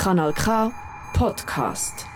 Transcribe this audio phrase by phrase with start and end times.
[0.00, 0.72] Kanal K
[1.12, 2.06] Podcast.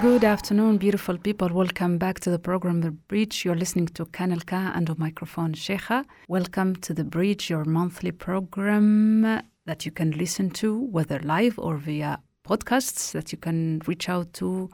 [0.00, 1.50] Good afternoon, beautiful people.
[1.50, 3.44] Welcome back to the program The Bridge.
[3.44, 6.04] You're listening to Kanal K and on microphone Cheija.
[6.26, 9.22] Welcome to The Bridge, your monthly program
[9.64, 14.32] that you can listen to, whether live or via podcasts that you can reach out
[14.32, 14.68] to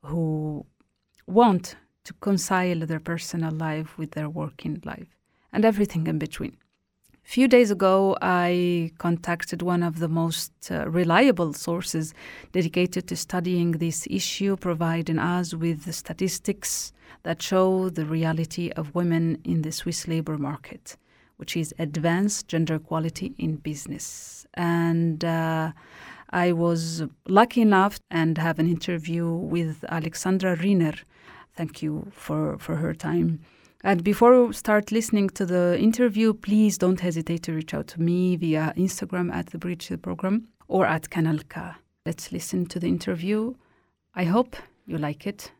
[0.03, 0.65] who
[1.27, 5.15] want to concile their personal life with their working life,
[5.53, 6.57] and everything in between.
[7.25, 12.13] A few days ago, I contacted one of the most uh, reliable sources
[12.51, 18.93] dedicated to studying this issue, providing us with the statistics that show the reality of
[18.93, 20.97] women in the Swiss labor market,
[21.37, 24.45] which is advanced gender equality in business.
[24.53, 25.71] And uh,
[26.29, 30.93] I was lucky enough and have an interview with Alexandra Rhiner.
[31.57, 33.39] Thank you for, for her time.
[33.85, 38.01] And before we start listening to the interview, please don't hesitate to reach out to
[38.01, 41.61] me via Instagram at the Bridge the Program or at Kanal K.
[42.03, 43.53] Let's listen to the interview.
[44.15, 44.55] I hope
[44.87, 45.51] you like it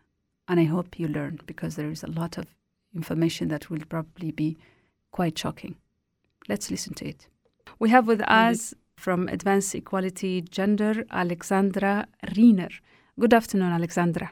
[0.48, 2.48] and I hope you learn because there is a lot of
[2.96, 4.58] information that will probably be
[5.12, 5.76] quite shocking.
[6.50, 7.28] Let's listen to it.
[7.78, 12.70] We have with us from Advanced Equality Gender, Alexandra Rhiner.
[13.20, 14.32] Good afternoon, Alexandra.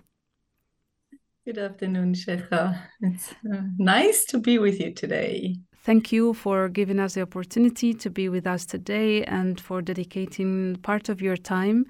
[1.45, 2.79] Good afternoon, Cheija.
[3.01, 5.57] It's uh, nice to be with you today.
[5.75, 10.77] Thank you for giving us the opportunity to be with us today and for dedicating
[10.77, 11.85] part of your time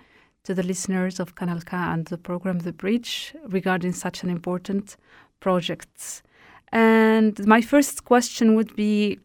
[0.45, 4.97] to the listeners of Kanal K and the program The Bridge regarding such an important
[5.39, 6.23] project.
[6.71, 9.19] And my first question would be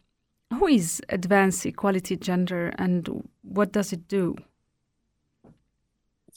[0.52, 4.36] Who is Advanced Equality Gender and what does it do?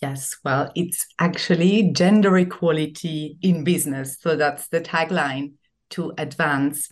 [0.02, 4.18] Yes, well, it's actually gender equality in business.
[4.20, 5.54] So that's the tagline
[5.92, 6.90] to advance.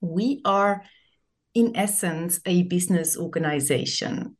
[0.00, 0.84] We are,
[1.54, 4.36] in essence, a business organization.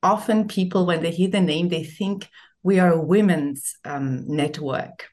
[0.00, 2.28] Often, people, when they hear the name, they think
[2.62, 5.08] we are a women's um, network.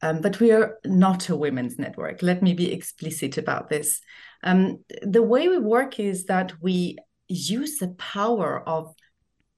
[0.00, 2.22] Um, but we are not a women's network.
[2.22, 4.00] Let me be explicit about this.
[4.44, 8.94] Um, the way we work is that we use the power of,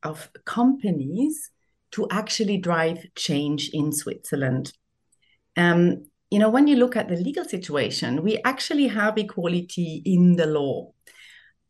[0.02, 1.50] of companies
[1.96, 4.70] to actually drive change in Switzerland.
[5.56, 10.36] Um, you know, when you look at the legal situation, we actually have equality in
[10.36, 10.92] the law.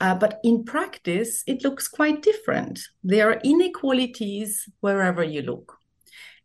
[0.00, 2.81] Uh, but in practice, it looks quite different.
[3.04, 5.78] There are inequalities wherever you look.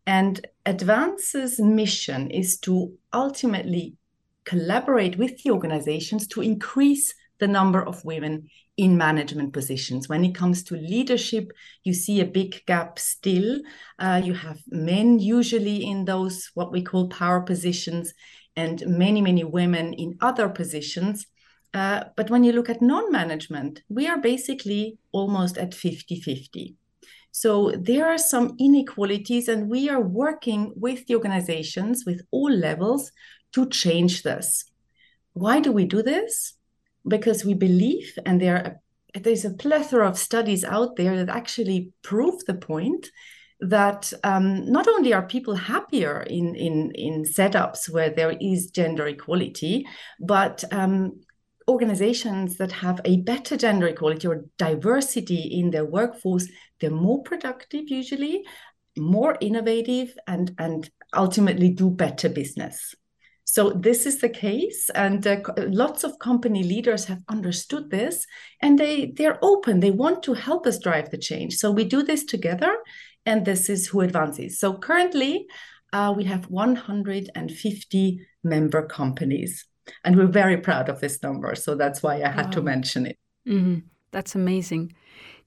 [0.05, 3.95] And Advance's mission is to ultimately
[4.43, 8.47] collaborate with the organizations to increase the number of women
[8.81, 10.09] in management positions.
[10.09, 11.51] When it comes to leadership,
[11.83, 13.61] you see a big gap still.
[13.99, 18.11] Uh, you have men usually in those what we call power positions,
[18.55, 21.27] and many, many women in other positions.
[21.75, 26.75] Uh, but when you look at non management, we are basically almost at 50 50.
[27.31, 33.11] So there are some inequalities, and we are working with the organizations with all levels
[33.53, 34.65] to change this.
[35.33, 36.57] Why do we do this?
[37.07, 38.81] Because we believe, and there
[39.13, 43.09] there's a plethora of studies out there that actually prove the point
[43.59, 49.05] that um, not only are people happier in, in, in setups where there is gender
[49.07, 49.85] equality,
[50.19, 51.19] but um,
[51.67, 56.47] organizations that have a better gender equality or diversity in their workforce,
[56.79, 58.43] they're more productive usually,
[58.97, 62.95] more innovative, and, and ultimately do better business.
[63.43, 68.25] So this is the case, and uh, lots of company leaders have understood this,
[68.61, 69.79] and they they're open.
[69.79, 71.55] They want to help us drive the change.
[71.55, 72.77] So we do this together,
[73.25, 74.59] and this is who advances.
[74.59, 75.47] So currently,
[75.91, 79.65] uh, we have 150 member companies,
[80.05, 81.55] and we're very proud of this number.
[81.55, 82.51] So that's why I had wow.
[82.51, 83.17] to mention it.
[83.47, 83.79] Mm-hmm.
[84.11, 84.93] That's amazing.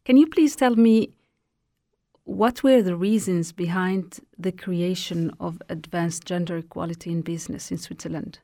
[0.04, 1.14] Can you please tell me
[2.24, 8.38] what were the reasons behind the creation of advanced gender equality in business in Switzerland?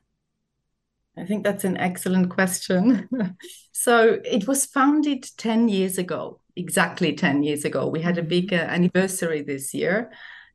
[1.17, 3.09] I think that's an excellent question.
[3.71, 7.87] so it was founded 10 years ago, exactly 10 years ago.
[7.87, 8.69] We had a big mm-hmm.
[8.69, 10.11] uh, anniversary this year,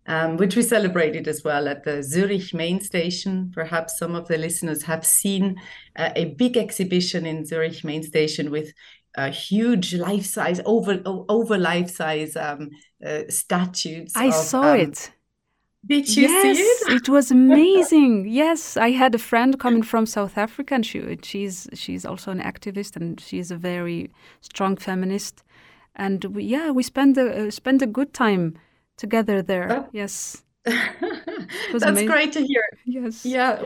[0.07, 3.51] um, which we celebrated as well at the Zurich main station.
[3.55, 5.57] Perhaps some of the listeners have seen
[5.97, 8.73] uh, a big exhibition in Zurich main station with
[9.17, 12.71] uh, huge life size over over life size um,
[13.05, 14.13] uh, statues.
[14.15, 15.11] I of, saw um, it.
[15.87, 17.03] Did you yes, see it?
[17.03, 18.29] it was amazing.
[18.29, 22.41] yes, I had a friend coming from South Africa, and she she's she's also an
[22.41, 24.11] activist, and she's a very
[24.41, 25.45] strong feminist.
[25.95, 28.59] And we, yeah, we spent a uh, spent a good time
[28.97, 29.73] together there.
[29.73, 29.89] Oh.
[29.93, 32.09] Yes, that's amazing.
[32.09, 32.63] great to hear.
[32.85, 33.63] yes, Yeah,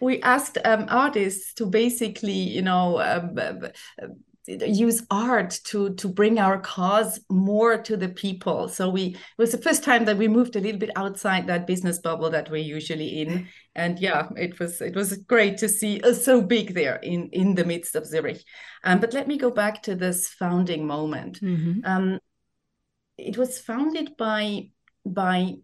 [0.00, 3.68] we asked um, artists to basically, you know, um, uh,
[4.66, 8.68] use art to to bring our cause more to the people.
[8.68, 11.66] So we it was the first time that we moved a little bit outside that
[11.66, 13.48] business bubble that we're usually in.
[13.74, 17.54] And yeah it was it was great to see us so big there in in
[17.54, 18.42] the midst of zurich.
[18.84, 21.40] Um, but let me go back to this founding moment.
[21.40, 21.80] Mhm.
[21.84, 22.18] um,
[23.18, 24.70] it was founded by
[25.04, 25.56] by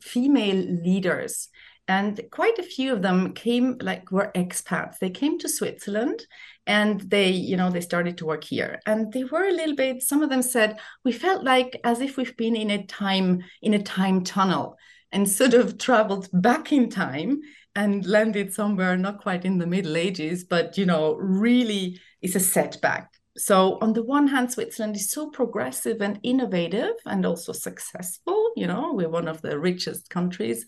[0.00, 1.48] female leaders
[1.90, 4.98] and quite a few of them came like were expats.
[5.00, 6.24] They came to switzerland
[6.64, 8.78] and they you know they started to work here.
[8.86, 12.16] And they were a little bit some of them said we felt like as if
[12.16, 14.76] we've been in a time in a time tunnel
[15.10, 17.40] and sort of traveled back in time
[17.74, 22.40] and landed somewhere not quite in the middle ages but you know really is a
[22.40, 23.12] setback.
[23.36, 28.68] So on the one hand switzerland is so progressive and innovative and also successful you
[28.68, 30.64] know we're one of the richest countries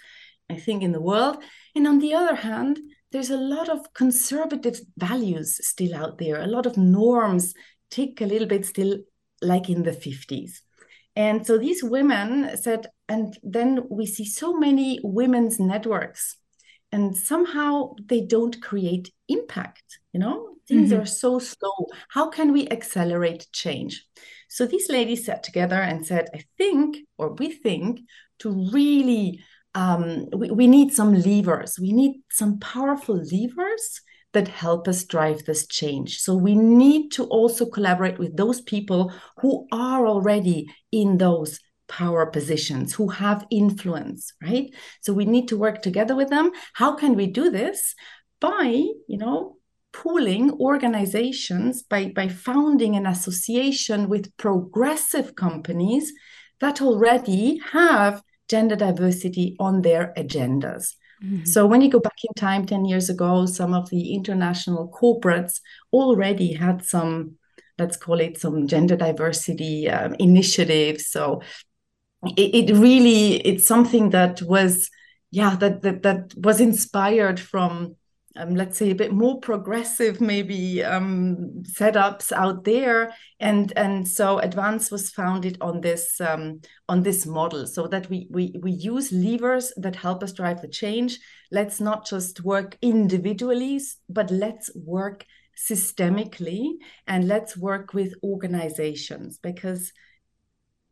[0.51, 1.37] i think in the world.
[1.75, 2.79] And on the other hand
[3.13, 6.41] there's a lot of conservative values still out there.
[6.41, 7.53] A lot of norms
[7.91, 8.99] tick a little bit still
[9.43, 10.63] like in the 50s
[11.15, 16.37] and so these women said and then we see so many women's networks
[16.91, 20.49] and somehow they don't create impact you know?
[20.69, 21.01] Things Mhm.
[21.01, 21.87] are so slow.
[22.09, 24.07] How can we accelerate change?
[24.49, 28.01] So these ladies sat together and said i think or we think
[28.41, 29.43] to really
[29.75, 31.79] um, we, we need some levers.
[31.79, 34.01] We need some powerful levers
[34.33, 36.19] that help us drive this change.
[36.19, 41.59] So we need to also collaborate with those people who are already in those
[41.89, 44.71] power positions who have influence right?
[45.03, 46.51] So we need to work together with them.
[46.73, 47.95] How can we do this?
[48.41, 48.65] By
[49.09, 49.57] you know
[49.93, 56.13] pooling organizations by by founding an association with progressive companies
[56.61, 58.23] that already have
[58.53, 60.85] gender diversity on their agendas
[61.23, 61.47] Mhm.
[61.53, 65.55] so when you go back in time 10 years ago some of the international corporates
[66.01, 67.15] already had some
[67.81, 71.23] let's call it some gender diversity um, initiatives so
[72.43, 73.21] it, it really
[73.51, 74.73] it's something that was
[75.41, 77.73] yeah that that, that was inspired from
[78.37, 83.15] um, let's say a bit more progressive maybe um, setups out there.
[83.41, 88.27] And and so advance was founded on this um, on this model so that we,
[88.31, 91.19] we we use levers that help us drive the change.
[91.51, 93.63] Let's not just work individually
[94.09, 95.25] but let's work
[95.57, 96.73] systemically
[97.07, 99.93] and let's work with organizations because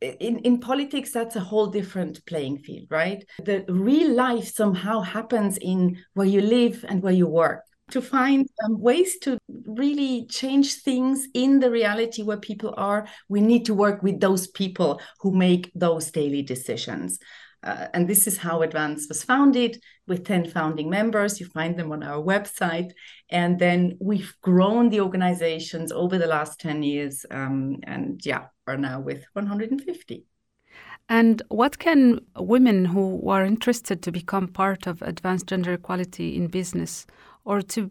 [0.00, 5.58] in, in politics that's a whole different playing field right the real life somehow happens
[5.58, 9.36] in where you live and where you work to find um, ways to
[9.66, 14.46] really change things in the reality where people are we need to work with those
[14.48, 17.18] people who make those daily decisions
[17.62, 21.40] uh, and this is how Advance was founded with 10 founding members.
[21.40, 22.92] You find them on our website.
[23.28, 27.26] And then we've grown the organizations over the last 10 years.
[27.30, 30.24] Um, and yeah, are now with 150.
[31.08, 36.46] And what can women who are interested to become part of advanced gender equality in
[36.46, 37.06] business,
[37.44, 37.90] or to,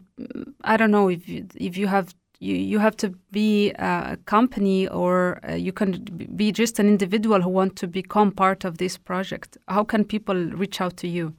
[0.64, 4.88] I don't know if you, if you have you, you have to be a company
[4.88, 8.96] or uh, you can be just an individual who want to become part of this
[8.96, 9.58] project.
[9.68, 11.34] How can people reach out to you?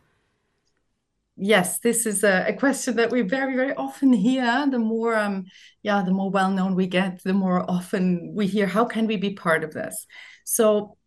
[1.44, 4.68] Yes, this is a, a question that we very, very often hear.
[4.70, 5.46] The more, um,
[5.82, 9.18] yeah, the more well known we get, the more often we hear, "How can we
[9.18, 10.06] be part of this?"
[10.46, 10.98] So,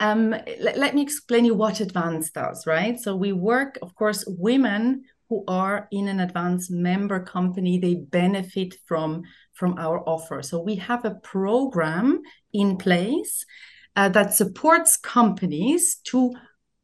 [0.00, 2.66] um, let, let me explain you what Advance does.
[2.66, 2.98] Right.
[2.98, 8.74] So we work, of course, women who are in an advanced member company they benefit
[8.86, 9.22] from
[9.52, 12.22] from our offer so we have a program
[12.54, 13.44] in place
[13.96, 16.32] uh, that supports companies to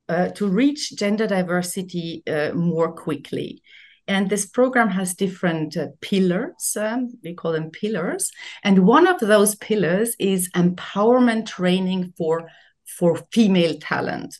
[0.08, 3.62] uh, to reach gender diversity uh, more quickly
[4.06, 8.30] and this program has different uh, pillars um, we call them pillars
[8.62, 12.48] and one of those pillars is empowerment training for
[12.84, 14.38] for female talent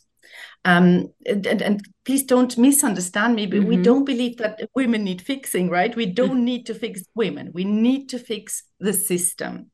[0.65, 3.69] um, and, and, and, please don't misunderstand me, but mm-hmm.
[3.69, 5.95] we don't believe that women need fixing, right?
[5.95, 7.51] We don't need to fix women.
[7.53, 9.71] We need to fix the system.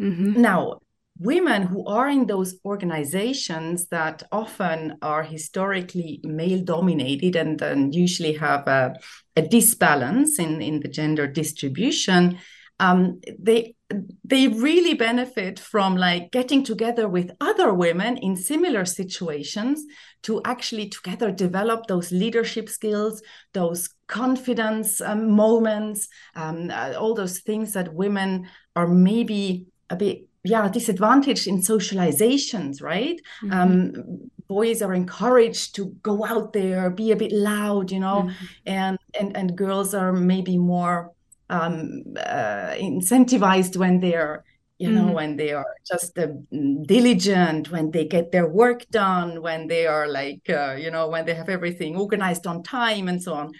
[0.00, 0.40] Mm-hmm.
[0.40, 0.80] Now,
[1.18, 8.32] women who are in those organizations that often are historically male dominated and, and usually
[8.32, 8.94] have a,
[9.36, 12.38] a disbalance in, in the gender distribution
[12.80, 13.76] um, they
[14.24, 19.84] they really benefit from like getting together with other women in similar situations
[20.22, 27.40] to actually together develop those leadership skills those confidence um, moments um, uh, all those
[27.40, 33.52] things that women are maybe a bit yeah disadvantaged in socializations right mm-hmm.
[33.52, 38.44] um, boys are encouraged to go out there be a bit loud you know mm-hmm.
[38.66, 41.10] and and and girls are maybe more
[41.50, 44.44] um, uh, incentivized when they're
[44.78, 45.14] you know mm-hmm.
[45.14, 46.26] when they are just uh,
[46.86, 51.24] diligent when they get their work done when they are like uh, you know when
[51.24, 53.52] they have everything organized on time and so on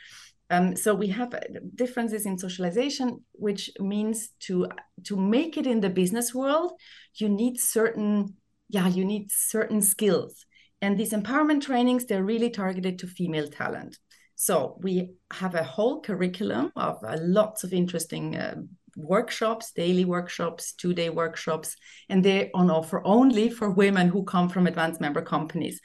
[0.50, 1.40] um, so we have uh,
[1.74, 4.68] differences in socialization which means to
[5.04, 6.72] to make it in the business world
[7.14, 8.34] you need certain
[8.68, 10.44] yeah you need certain skills
[10.80, 13.98] and these empowerment trainings they're really targeted to female talent
[14.36, 18.56] so we have a whole curriculum of uh, lots of interesting uh,
[18.96, 21.76] workshops, daily workshops, two day workshops,
[22.08, 25.80] and they're on offer only for women who come from advanced member companies.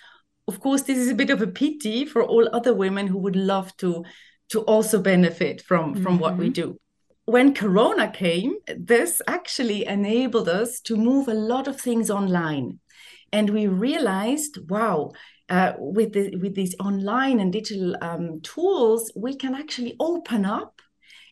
[0.48, 3.36] Of course, this is a bit of a pity for all other women who would
[3.36, 4.04] love to
[4.50, 6.18] to also benefit from from mm-hmm.
[6.18, 6.62] what we mm-hmm.
[6.62, 6.80] do.
[7.26, 12.80] When Corona came, this actually enabled us to move a lot of things online.
[13.32, 15.12] And we realized, wow,
[15.50, 20.82] uh, with the, with these online and digital um, tools, we can actually open up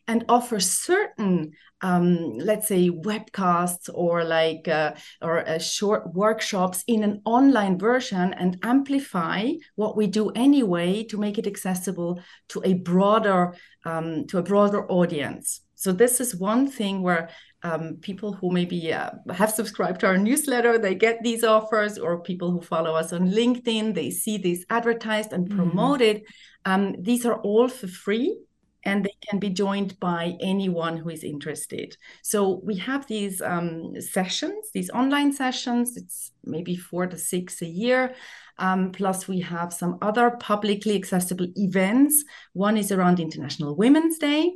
[0.08, 7.04] and offer certain um, let's say webcasts or like uh, or uh, short workshops in
[7.04, 12.74] an online version and amplify what we do anyway to make it accessible to a
[12.74, 17.28] broader um, to a broader audience so this is one thing where
[17.62, 22.22] um, people who maybe uh, have subscribed to our newsletter they get these offers or
[22.22, 25.58] people who follow us on linkedin they see this advertised and mm-hmm.
[25.58, 26.72] promoted mm-hmm.
[26.72, 28.36] um, these are all for free
[28.84, 31.96] and they can be joined by anyone who is interested.
[32.22, 35.96] So we have these um, sessions these online sessions.
[35.96, 38.14] It's maybe four to six a year.
[38.58, 42.24] Um, plus we have some other publicly accessible events.
[42.52, 44.54] One is around international women's day.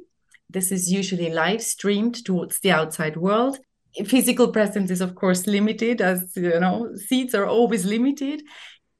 [0.50, 3.58] This is usually live streamed towards the outside world.
[4.06, 8.42] Physical presence is, of course, limited, as you know, seats are always limited.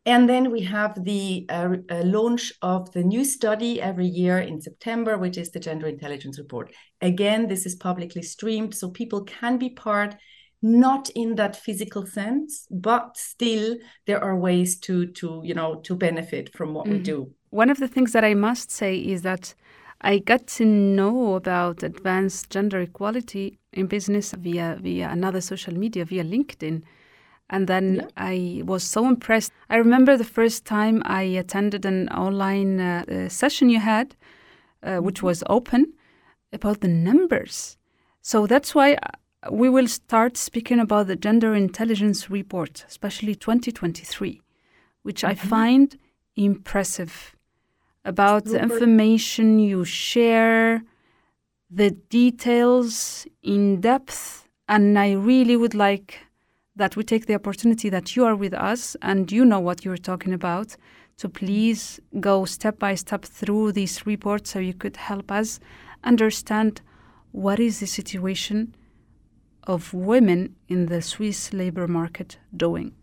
[0.04, 4.61] And then we have the uh, uh, launch of the new study every year in
[4.61, 6.73] September, which is the Gender Intelligence Report.
[7.00, 10.16] Again, this is publicly streamed, so people can be part,
[10.61, 15.94] not in that physical sense, but still there are ways to to you know to
[15.94, 16.99] benefit from what mm-hmm.
[16.99, 17.32] we do.
[17.50, 19.54] One of the things that I must say is that
[20.00, 26.04] I got to know about advanced gender equality in business via via another social media,
[26.04, 26.82] via LinkedIn.
[27.52, 28.06] And then yeah.
[28.16, 29.52] I was so impressed.
[29.68, 34.16] I remember the first time I attended an online uh, uh, session you had,
[34.82, 35.26] uh, which mm-hmm.
[35.26, 35.92] was open,
[36.50, 37.76] about the numbers.
[38.23, 44.40] So that's why uh, we will start speaking about the Gender Intelligence Report, especially 2023,
[45.02, 45.30] which mm-hmm.
[45.30, 45.99] I find
[46.35, 47.37] impressive
[48.04, 50.82] about the information you share,
[51.71, 54.49] the details in depth.
[54.68, 56.18] And I really would like
[56.76, 59.97] that we take the opportunity that you are with us and you know what you're
[59.97, 60.76] talking about
[61.19, 65.61] to please go step by step through these reports so you could help us
[66.02, 66.81] understand
[67.33, 68.75] what is the situation
[69.64, 72.95] of women in the Swiss labor market doing.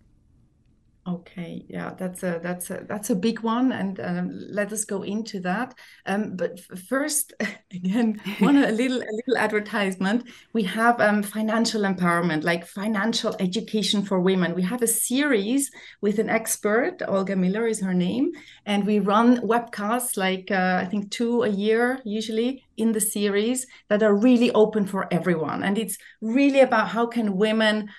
[1.09, 5.01] Okay, yeah, that's a that's a that's a big one, and um, let us go
[5.01, 5.73] into that.
[6.05, 7.33] Um, but first,
[7.73, 10.29] again, one a little a little advertisement.
[10.53, 14.53] We have um, financial empowerment, like financial education for women.
[14.53, 18.31] We have a series with an expert, Olga Miller is her name,
[18.67, 23.65] and we run webcasts, like uh, I think two a year usually in the series
[23.87, 27.89] that are really open for everyone, and it's really about how can women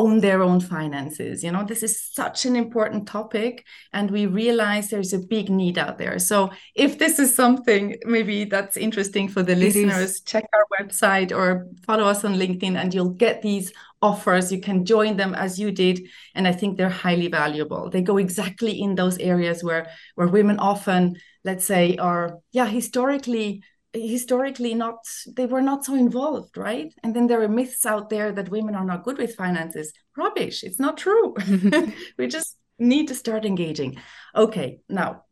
[0.00, 1.64] own their own finances you know?
[1.64, 6.18] This is such an important topic and we realize there's a big need out there.
[6.18, 10.20] So if this is something maybe that's interesting for the it listeners is.
[10.20, 14.52] check our website or follow us on linkedin and you'll get these offers.
[14.52, 15.96] You can join them as you did
[16.34, 17.90] and i think they're highly valuable.
[17.90, 23.62] They go exactly in those areas where where women often let's say are yeah historically
[23.92, 24.98] historically not
[25.36, 26.92] they were not so involved right?
[27.02, 29.92] And then there are myths out there that women are not good with finances.
[30.16, 30.62] Rubbish.
[30.62, 31.34] It's not true.
[32.18, 33.98] We just need to start engaging.
[34.34, 35.22] Okay now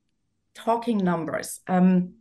[0.55, 1.61] talking numbers.
[1.69, 2.15] Um,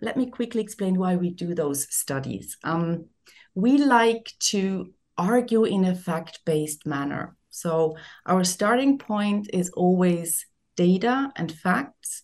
[0.00, 2.56] let me quickly explain why we do those studies.
[2.64, 3.06] Um,
[3.54, 7.36] we like to argue in a fact-based manner.
[7.50, 7.96] So
[8.26, 12.22] our starting point is always data and facts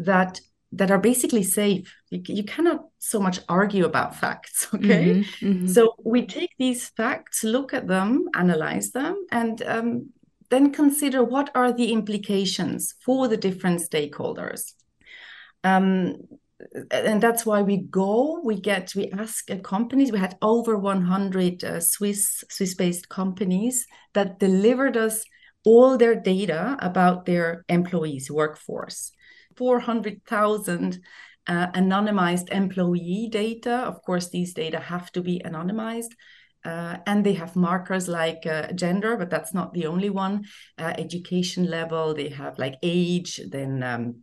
[0.00, 0.40] that
[0.76, 1.94] that are basically safe.
[2.10, 5.66] You, you cannot so much argue about facts okay mm-hmm, mm-hmm.
[5.66, 10.10] so we take these facts look at them analyze them and um,
[10.50, 14.72] then consider what are the implications for the different stakeholders
[15.64, 16.16] um,
[16.90, 21.80] and that's why we go we get we ask companies we had over 100 uh,
[21.80, 25.24] swiss swiss based companies that delivered us
[25.64, 29.12] all their data about their employees workforce
[29.56, 31.00] 400000
[31.46, 33.74] uh, anonymized employee data.
[33.74, 36.12] Of course, these data have to be anonymized.
[36.64, 40.44] Uh, and they have markers like uh, gender, but that's not the only one.
[40.78, 44.22] Uh, education level, they have like age, then um,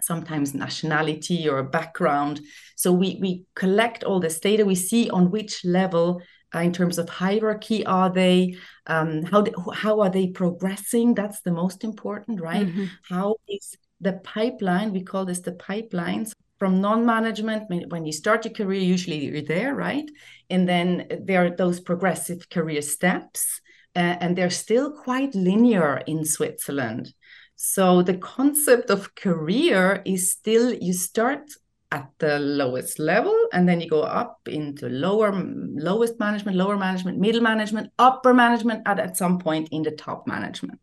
[0.00, 2.40] sometimes nationality or background.
[2.76, 4.64] So we we collect all this data.
[4.64, 6.22] We see on which level,
[6.54, 8.56] uh, in terms of hierarchy, are they?
[8.86, 9.44] Um, how
[9.74, 11.14] how are they progressing?
[11.14, 12.68] That's the most important, right?
[12.68, 12.84] Mm-hmm.
[13.08, 14.92] How is the pipeline?
[14.92, 17.90] We call this the pipelines from non-management.
[17.90, 20.08] When you start your career usually you're there right?
[20.50, 23.60] And then there are those progressive career steps
[23.96, 27.12] uh, and they're still quite linear in switzerland.
[27.56, 31.50] So the concept of career is still you start
[31.92, 37.18] at the lowest level and then you go up into lower lowest management lower management
[37.18, 40.78] middle management upper management and at some point in the top management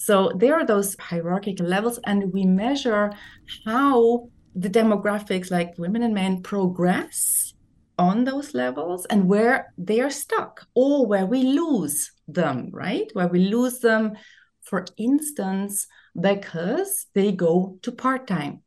[0.00, 3.12] so there are those hierarchical levels and we measure
[3.66, 7.52] how the demographics like women and men progress
[7.98, 13.10] on those levels and where they are stuck or where we lose them, right?
[13.12, 14.12] Where we lose them,
[14.62, 15.86] for instance,
[16.18, 18.62] because they go to part time.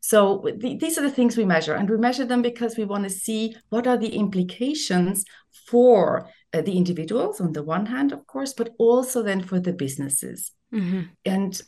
[0.00, 3.04] So th- these are the things we measure, and we measure them because we want
[3.04, 5.26] to see what are the implications
[5.66, 9.74] for uh, the individuals on the one hand, of course, but also then for the
[9.74, 10.52] businesses.
[10.72, 11.00] Mm-hmm.
[11.24, 11.62] And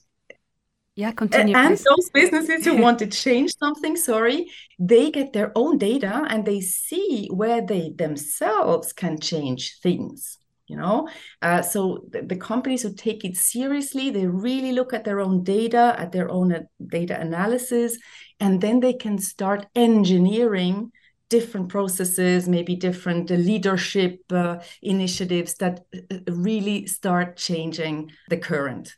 [0.95, 1.57] yeah, continue.
[1.57, 1.85] And please.
[1.85, 6.61] those businesses who want to change something, sorry, they get their own data and they
[6.61, 10.39] see where they themselves can change things.
[10.67, 11.09] You know,
[11.43, 15.43] uh, so the, the, companies who take it seriously, they really look at their own
[15.43, 17.99] data, at their own uh, data analysis,
[18.41, 20.91] and then they can start engineering
[21.33, 26.18] different processes, maybe different uh, leadership uh, initiatives that uh,
[26.49, 28.97] really start changing the current.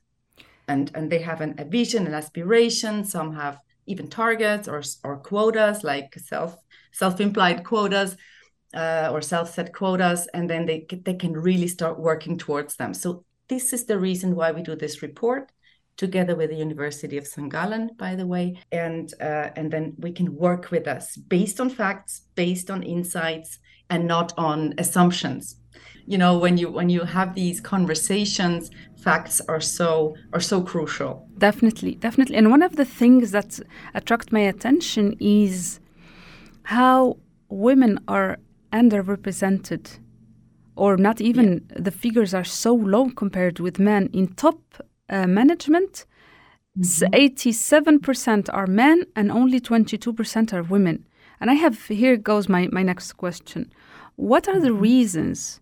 [0.66, 3.04] And and they have an, a vision and aspiration.
[3.04, 6.56] Some have even targets or or quotas like self
[6.92, 8.16] self-implied quotas
[8.74, 12.94] uh, or self-set quotas and then they they can really start working towards them.
[12.94, 15.52] So this is the reason why we do this report
[15.96, 17.50] together with the University of St.
[17.50, 21.70] Gallen, by the way, and uh, and then we can work with us based on
[21.70, 23.58] facts, based on insights,
[23.90, 25.56] and not on assumptions.
[26.06, 31.28] You know, when you when you have these conversations, facts are so are so crucial.
[31.38, 32.36] Definitely, definitely.
[32.36, 33.60] And one of the things that
[33.94, 35.80] attract my attention is
[36.64, 38.38] how women are
[38.72, 39.98] underrepresented
[40.76, 41.82] or not even yeah.
[41.82, 44.58] the figures are so low compared with men in top
[45.08, 46.06] uh, management
[46.78, 47.14] mm-hmm.
[47.14, 51.06] 87% are men and only 22% are women
[51.40, 53.72] and i have here goes my, my next question
[54.16, 54.80] what are the mm-hmm.
[54.80, 55.60] reasons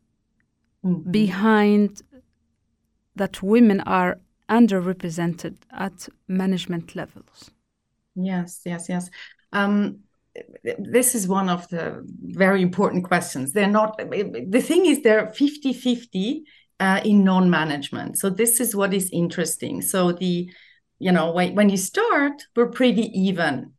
[0.85, 1.11] mm-hmm.
[1.11, 2.03] behind
[3.17, 7.51] that women are underrepresented at management levels?
[8.15, 9.11] Yes, yes, yes.
[9.53, 10.01] Um,
[10.79, 13.53] this is one of the very important questions.
[13.53, 16.45] They're not, the thing is, they're 50 50
[16.83, 18.19] uh, in non management.
[18.19, 19.83] So, this is what is interesting.
[19.83, 20.51] So, the,
[20.99, 23.73] you know, when, when you start, we're pretty even.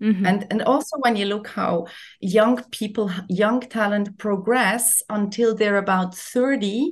[0.00, 0.26] Mm-hmm.
[0.26, 1.86] And and also when you look how
[2.20, 6.90] young people, young talent progress until they're about 30,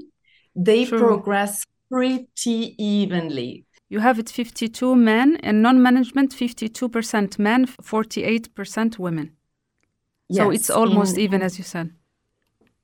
[0.55, 0.99] they True.
[0.99, 3.67] progress pretty evenly.
[3.89, 9.33] You have it 52 men and non-management 52% men, 48% women.
[10.29, 11.91] Yes, so it's almost in, even as you said.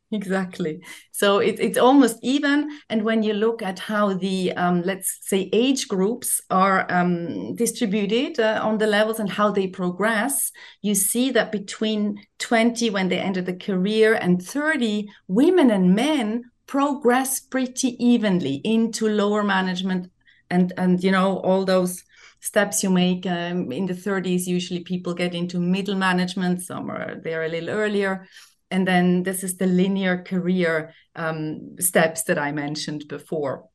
[0.12, 0.81] Exactly.
[1.11, 2.71] So it, it's almost even.
[2.88, 8.38] And when you look at how the, um, let's say, age groups are um, distributed
[8.38, 13.19] uh, on the levels and how they progress, you see that between 20 when they
[13.19, 20.11] enter the career and 30, women and men progress pretty evenly into lower management
[20.51, 22.03] and and you know all those
[22.40, 27.21] steps you make um, in the 30s usually people get into middle management some are
[27.23, 28.27] there a little earlier
[28.70, 33.68] and then this is the linear career um, steps that i mentioned before.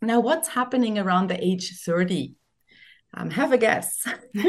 [0.00, 2.34] Now what's happening around the age 30
[3.14, 4.06] um, have a guess.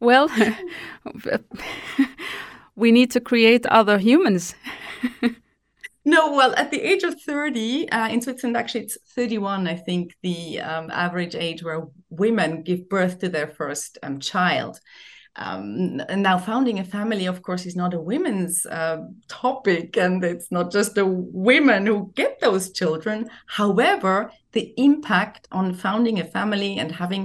[0.00, 0.30] Well
[2.76, 4.54] we need to create other humans.
[6.04, 10.16] No, well, at the age of 30, uh, in Switzerland, actually, it's 31, I think,
[10.22, 14.80] the um, average age where women give birth to their first um, child.
[15.38, 15.96] Um,
[16.28, 18.98] now founding a family of course is not a women's uh,
[19.28, 25.74] topic and it's not just the women who get those children however the impact on
[25.74, 27.24] founding a family and having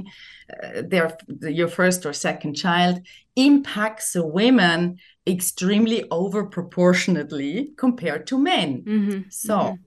[0.64, 1.18] uh, their
[1.60, 3.00] your first or second child
[3.36, 9.20] impacts the women extremely over proportionately compared to men Mm-hmm.
[9.30, 9.78] so Mhm.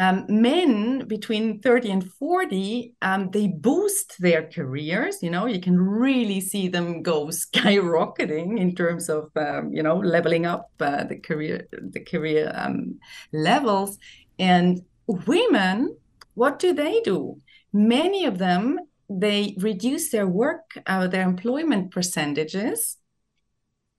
[0.00, 5.78] Um, men between 30 and 40 um, they boost their careers you know you can
[5.78, 11.16] really see them go skyrocketing in terms of um, you know leveling up uh, the
[11.16, 12.98] career the career um,
[13.32, 13.98] levels.
[14.38, 15.96] And women
[16.34, 17.36] what do they do?
[17.72, 18.78] Many of them
[19.10, 22.96] they reduce their work uh, their employment percentages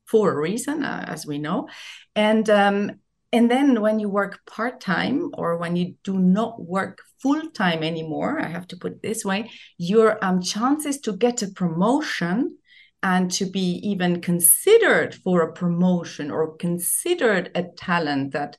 [0.05, 1.69] for a reason uh, as we know.
[2.15, 3.00] And um,
[3.33, 7.83] and then when you work part time or when you do not work full time
[7.83, 12.57] anymore, I have to put it this way, your um, chances to get a promotion
[13.03, 18.57] and to be even considered for a promotion or considered a talent that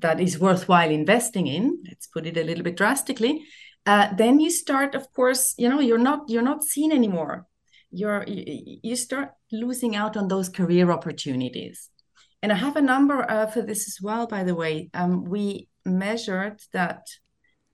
[0.00, 3.44] that is worthwhile investing in, let's put it a little bit drastically,
[3.86, 7.46] uh, then you start, of course, you know, you're not you're not seen anymore.
[7.90, 11.90] You're you, you start losing out on those career opportunities.
[12.44, 14.90] And I have a number uh, for this as well, by the way.
[14.92, 17.06] Um, we measured that,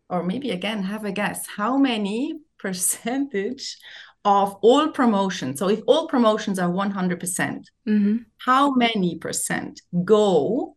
[0.08, 3.76] or maybe again, have a guess how many percentage
[4.24, 8.26] of all promotions, so if all promotions are 100%, Mhm.
[8.38, 10.76] how many percent go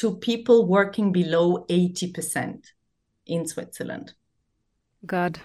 [0.00, 2.72] to people working below 80%
[3.26, 4.14] in Switzerland?
[5.06, 5.38] God.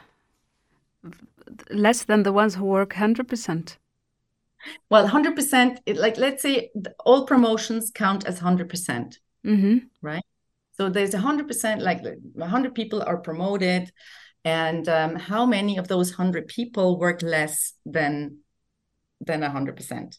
[1.69, 3.77] Less than the ones who work 100%.
[4.89, 6.71] Well, 100%, it, like let's say
[7.05, 9.19] all promotions count as 100%.
[9.43, 10.23] hmm Right?
[10.77, 12.03] So there's a hundred percent, like
[12.39, 13.91] a hundred people are promoted,
[14.43, 18.39] and um, how many of those hundred people work less than
[19.21, 20.17] than a hundred percent?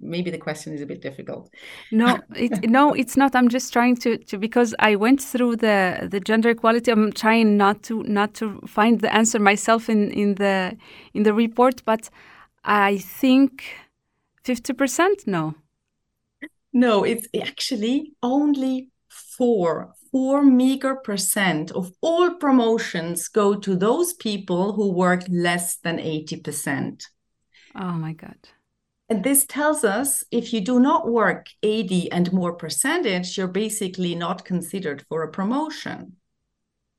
[0.00, 1.50] Maybe the question is a bit difficult.
[1.90, 3.34] No, it, no, it's not.
[3.34, 6.92] I'm just trying to, to because I went through the the gender equality.
[6.92, 10.76] I'm trying not to not to find the answer myself in in the
[11.14, 12.08] in the report, but
[12.64, 13.64] I think
[14.44, 15.26] fifty percent.
[15.26, 15.54] No.
[16.72, 24.72] No, it's actually only four four meager percent of all promotions go to those people
[24.72, 27.06] who work less than eighty percent.
[27.74, 28.36] Oh my God.
[29.10, 34.14] And this tells us if you do not work 80 and more percentage, you're basically
[34.14, 36.16] not considered for a promotion,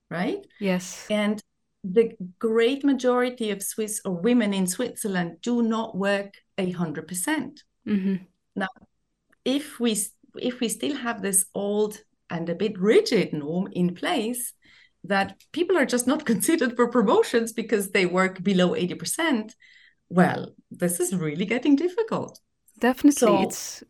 [0.09, 0.39] right?
[0.59, 1.05] Yes.
[1.11, 1.39] And
[1.83, 7.63] the great majority of Swiss or women in Switzerland do not work a hundred percent.
[7.85, 8.15] hmm
[9.45, 9.91] If we
[10.35, 11.97] if we still have this old
[12.29, 14.53] and a bit rigid norm in place
[15.03, 19.55] that people are just not considered for promotions because they work below 80%,
[20.09, 22.39] well, this is really getting difficult.
[22.79, 23.83] Definitely, So- it's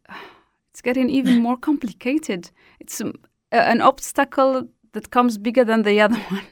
[0.71, 2.52] it's getting even more complicated.
[2.80, 3.13] It's um,
[3.52, 6.45] a- an obstacle that comes bigger than the other one.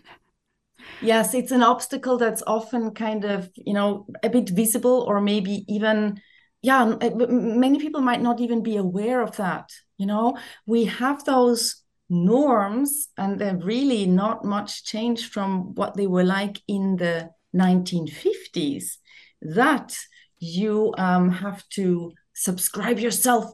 [1.01, 5.63] Yes, it's an obstacle that's often kind of, you know, a bit visible or maybe
[5.67, 6.19] even,
[6.61, 6.95] yeah,
[7.29, 9.69] many people might not even be aware of that.
[9.97, 16.07] You know, we have those norms and they're really not much changed from what they
[16.07, 18.97] were like in the 1950s
[19.41, 19.95] that
[20.39, 23.51] you um, have to subscribe yourself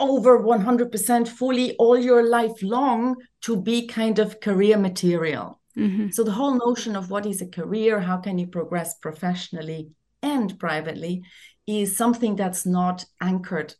[0.00, 5.60] over 100% fully all your life long to be kind of career material.
[5.76, 9.90] Hmm So the whole notion of what is a career, how can you progress professionally
[10.22, 11.22] and privately,
[11.66, 13.74] is something that's not anchored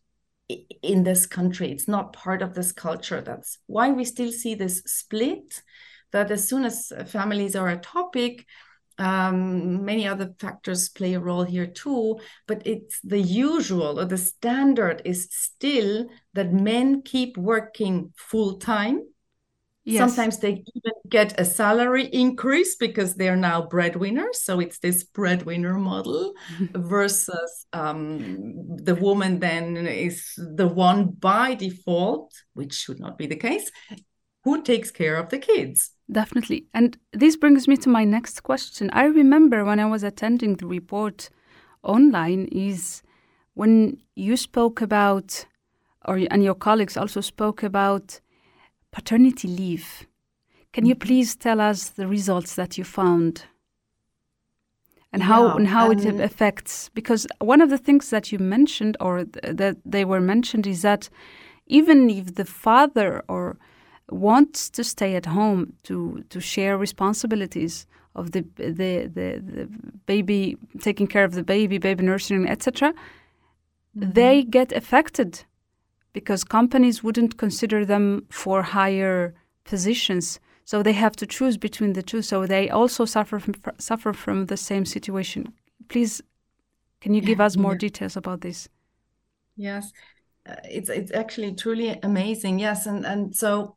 [0.83, 1.71] in this country.
[1.71, 3.21] It's not part of this culture.
[3.21, 5.63] That's why we still see this split.
[6.13, 8.47] That as soon as families are a topic,
[8.99, 12.21] um, many other factors play a role here too.
[12.47, 19.03] But it's the usual or the standard is still that men keep working full time
[19.85, 20.14] Yes.
[20.14, 24.42] Sometimes they even get a salary increase because they're now breadwinners.
[24.42, 26.33] So it's this breadwinner model
[26.75, 33.37] versus um, the woman then is the one by default, which should not be the
[33.37, 33.70] case,
[34.44, 35.90] who takes care of the kids.
[36.11, 36.66] Definitely.
[36.73, 38.88] And this brings me to my next question.
[38.92, 41.29] I remember when I was attending the report
[41.83, 43.03] online is
[43.53, 45.44] when you spoke about
[46.07, 48.20] or and your colleagues also spoke about
[48.95, 50.07] paternity leave.
[50.73, 53.45] Can you please tell us the results that you found?
[55.13, 58.39] And how Yeah, and how it um, affects because one of the things that you
[58.41, 61.09] mentioned or th- that they were mentioned is that
[61.67, 63.57] even if the father or
[64.11, 69.27] wants to stay at home to to share responsibilities of the the the,
[69.57, 69.69] the
[70.07, 74.13] baby taking care of the baby baby nursing etc mm-hmm.
[74.13, 75.45] they get affected
[76.14, 80.40] because companies wouldn't consider them for higher positions.
[80.64, 82.22] So they have to choose between the two.
[82.22, 85.53] So they also suffer from, suffer from the same situation.
[85.88, 86.22] Please,
[87.03, 87.79] can you give us more yeah.
[87.79, 88.68] details about this?
[89.57, 89.92] Yes,
[90.48, 92.59] uh, it's it's actually truly amazing.
[92.59, 93.77] Yes, and and so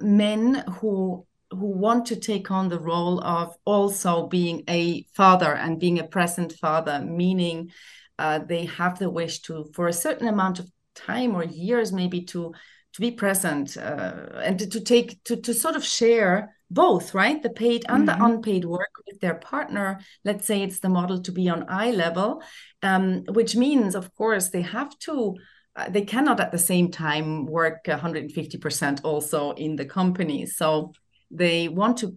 [0.00, 5.80] men who who want to take on the role of also being a father and
[5.80, 7.70] being a present father, meaning
[8.18, 12.22] uh, they have the wish to, for a certain amount of time or years, maybe
[12.22, 12.52] to
[12.94, 17.42] to be present uh, and to, to, take to to sort of share both, right,
[17.42, 18.18] the paid and mm-hmm.
[18.18, 20.00] the unpaid work with their partner.
[20.24, 22.42] Let's say it's the model to be on eye level,
[22.82, 25.36] um, which means, of course, they have to
[25.76, 30.92] uh, they cannot at the same time work 150% also in the company so
[31.30, 32.16] they want to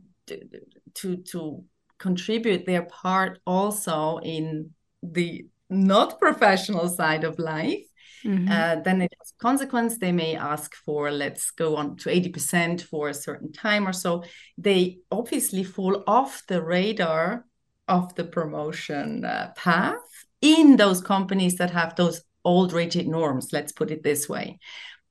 [0.93, 1.63] to to
[1.97, 4.69] contribute their part also in
[5.03, 7.88] the not professional side of life
[8.23, 8.47] mm-hmm.
[8.51, 9.97] uh, then it has consequence.
[9.97, 14.23] They may ask for let's go on to 80% for a certain time or so.
[14.57, 17.45] They obviously fall off the radar
[17.87, 19.97] of the promotion uh, path
[20.41, 24.57] in those companies that have those old rigid norms let's put it this way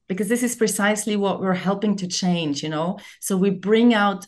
[0.06, 2.98] because this is precisely what we're helping to change you know?
[3.20, 4.26] So we bring out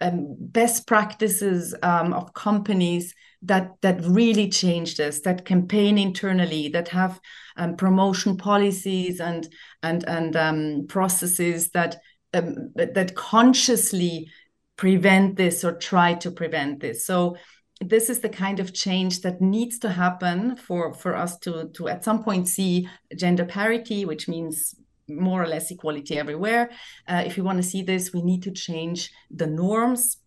[0.00, 3.14] um, best practices um, of companies
[3.46, 7.20] that that really change this that campaign internally that have
[7.56, 9.48] um, promotion policies and
[9.82, 11.96] and and um, processes that
[12.34, 14.30] um, that consciously
[14.76, 17.06] prevent this or try to prevent this.
[17.06, 17.36] So
[17.80, 21.88] this is the kind of change that needs to happen for for us to to
[21.88, 24.74] at some point see gender parity which means
[25.08, 26.70] more or less equality everywhere.
[27.06, 30.18] Uh, if we want to see this we need to change the norms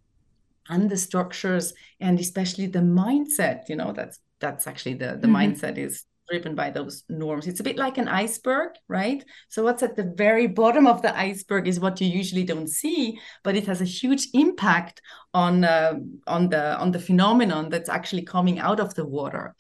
[0.70, 5.36] and the structures and especially the mindset you know that's that's actually the the mm-hmm.
[5.36, 7.48] mindset is driven by those norms.
[7.48, 9.24] It's a bit like an iceberg, right?
[9.50, 13.20] So what's at the very bottom of the iceberg is what you usually don't see,
[13.44, 15.02] but it has a huge impact
[15.34, 15.94] on uh,
[16.28, 19.56] on the on the phenomenon that's actually coming out of the water.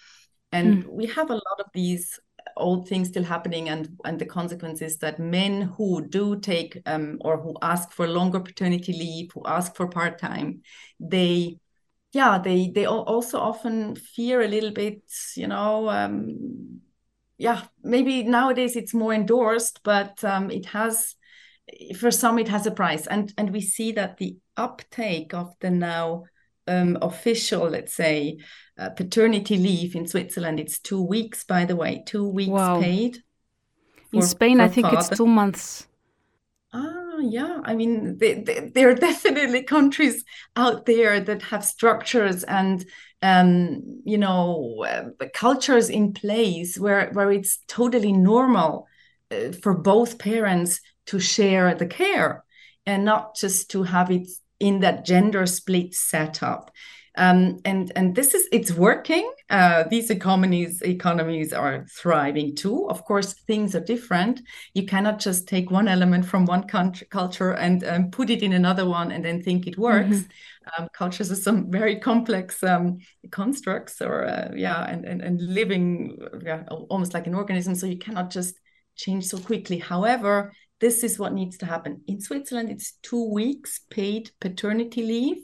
[0.51, 0.89] And mm.
[0.89, 2.19] we have a lot of these
[2.57, 7.17] old things still happening and and the consequence is that men who do take um,
[7.21, 10.61] or who ask for longer paternity leave who ask for part-time
[10.99, 11.57] they
[12.11, 15.01] yeah they they also often fear a little bit
[15.35, 16.79] you know um,
[17.37, 21.15] yeah maybe nowadays it's more endorsed but um, it has
[21.97, 23.07] for some it has a price.
[23.07, 26.25] And and we see that the uptake of the now
[26.69, 28.37] um, official let's say
[28.77, 32.79] uh, paternity leave in switzerland it's two weeks by the way two weeks wow.
[32.79, 33.17] paid
[34.13, 34.97] in spain i think father.
[34.97, 35.87] it's two months
[36.73, 40.23] ah yeah i mean they, they, there are definitely countries
[40.55, 42.85] out there that have structures and
[43.21, 48.87] um, you know uh, cultures in place where where it's totally normal
[49.31, 52.45] uh, for both parents to share the care
[52.85, 54.27] and not just to have it
[54.59, 56.71] in that gender split setup
[57.19, 59.29] um, and and this is it's working.
[59.49, 62.89] Uh, these economies economies are thriving too.
[62.89, 64.41] Of course, things are different.
[64.73, 68.53] You cannot just take one element from one country, culture and um, put it in
[68.53, 70.17] another one and then think it works.
[70.17, 70.83] Mm-hmm.
[70.83, 72.99] Um, cultures are some very complex um,
[73.31, 77.75] constructs, or uh, yeah, and, and and living yeah, almost like an organism.
[77.75, 78.55] So you cannot just
[78.95, 79.79] change so quickly.
[79.79, 82.69] However, this is what needs to happen in Switzerland.
[82.69, 85.37] It's two weeks paid paternity leave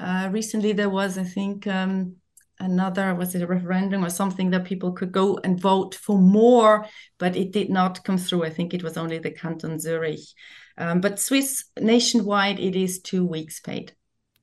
[0.00, 2.16] uh, recently there was, I think, um,
[2.60, 6.86] another was it a referendum or something that people could go and vote for more,
[7.18, 8.44] but it did not come through.
[8.44, 10.20] I think it was only the Canton Zurich.
[10.76, 13.92] Um, but Swiss nationwide, it is two weeks paid.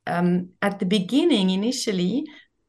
[0.07, 2.25] Um, at the beginning, initially,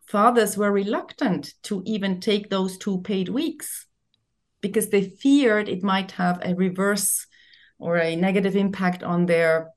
[0.07, 3.87] fathers were reluctant to even take those two paid weeks
[4.61, 7.27] because they feared it might have a reverse
[7.79, 9.71] or a negative impact on their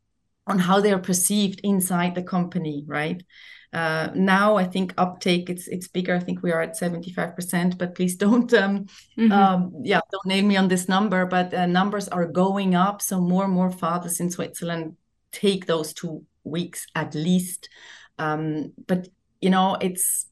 [0.47, 3.23] on how they are perceived inside the company, right?
[3.71, 6.15] Uh, now I think uptake it's it's bigger.
[6.15, 7.77] I think we are at seventy five percent.
[7.77, 8.85] But please don't um,
[9.17, 9.31] mm-hmm.
[9.31, 11.25] um, yeah don't name me on this number.
[11.25, 14.97] But uh, numbers are going up, so more and more fathers in Switzerland
[15.31, 17.69] take those two weeks at least.
[18.17, 19.07] Um, but
[19.39, 20.25] you know it's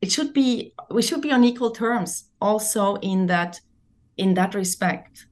[0.00, 3.60] it should be we should be on equal terms also in that
[4.16, 5.26] in that respect.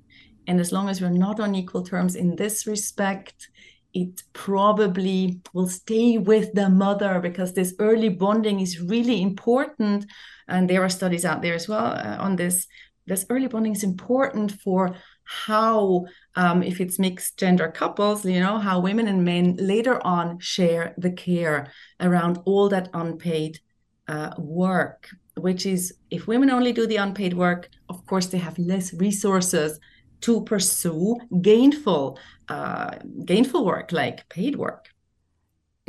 [0.51, 3.51] And as long as we're not on equal terms in this respect,
[3.95, 10.07] it probably will stay with the mother because this early bonding is really important.
[10.49, 12.67] And there are studies out there as well uh, on this
[13.07, 18.59] this early bonding is important for how um, if it's mixed gender couples you know
[18.59, 23.59] how women and men later on share the care around all that unpaid
[24.07, 25.09] uh, work
[25.41, 29.79] which is if women only do the unpaid work, of course, they have less resources
[30.21, 32.91] to pursue gainful uh,
[33.25, 34.89] gainful work like paid work.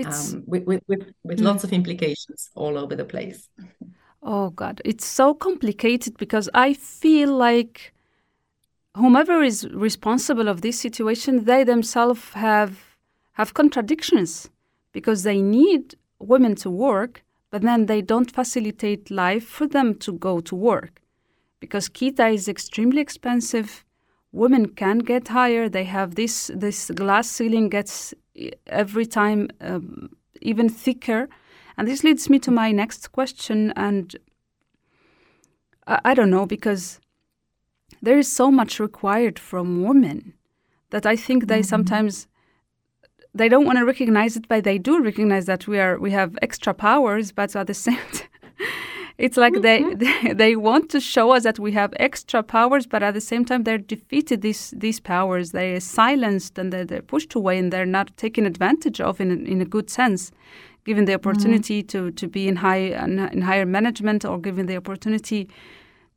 [0.03, 1.43] Um, with, with, with, with mm.
[1.43, 3.47] lots of implications all over the place.
[4.23, 4.81] Oh god.
[4.83, 7.93] It's so complicated because i feel like
[8.95, 12.97] whomever is responsible of this situation they themselves have
[13.33, 14.49] have contradictions
[14.91, 20.13] because they need women to work but then they don't facilitate life for them to
[20.13, 21.01] go to work
[21.59, 23.85] because kita is extremely expensive
[24.31, 28.13] women can get higher they have this this glass ceiling gets
[28.67, 30.09] every time um,
[30.41, 31.27] even thicker
[31.77, 34.15] and this leads me to my next question and
[35.87, 36.99] I, I don't know because
[38.01, 40.33] there is so much required from women
[40.91, 41.75] that i think they mm-hmm.
[41.75, 42.27] sometimes
[43.33, 46.37] they don't want to recognize it, but they do recognize that we are we have
[46.41, 47.31] extra powers.
[47.31, 48.27] But at the same time,
[49.21, 49.97] it's like mm-hmm.
[49.99, 53.21] they, they, they want to show us that we have extra powers, but at the
[53.21, 55.51] same time they're defeated these these powers.
[55.51, 59.61] They're silenced and they're, they're pushed away, and they're not taken advantage of in in
[59.61, 60.31] a good sense.
[60.83, 62.07] Given the opportunity mm-hmm.
[62.07, 62.85] to, to be in high
[63.35, 65.47] in higher management, or given the opportunity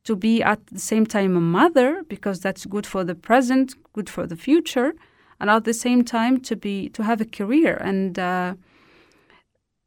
[0.04, 4.08] to be at the same time a mother, because that's good for the present, good
[4.08, 4.94] for the future
[5.40, 7.74] and at the same time to be to have a career.
[7.76, 8.54] And uh,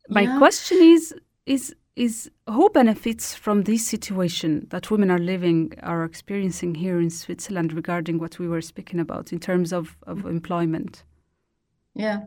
[0.10, 0.38] my yeah.
[0.38, 1.14] question is
[1.46, 7.10] is is who benefits from this situation that women are living are experiencing here in
[7.10, 11.04] Switzerland regarding what we were speaking about in terms of, of employment?
[11.96, 12.26] Yeah.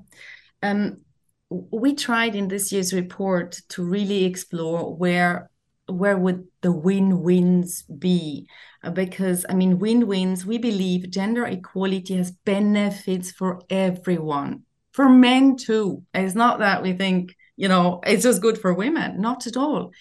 [0.62, 1.02] Um,
[1.50, 5.50] we tried in this year's report to really explore where
[5.88, 8.46] where would the win-wins be
[8.84, 15.56] uh, because i mean win-wins we believe gender equality has benefits for everyone for men
[15.56, 19.56] too it's not that we think you know it's just good for women not at
[19.56, 19.92] all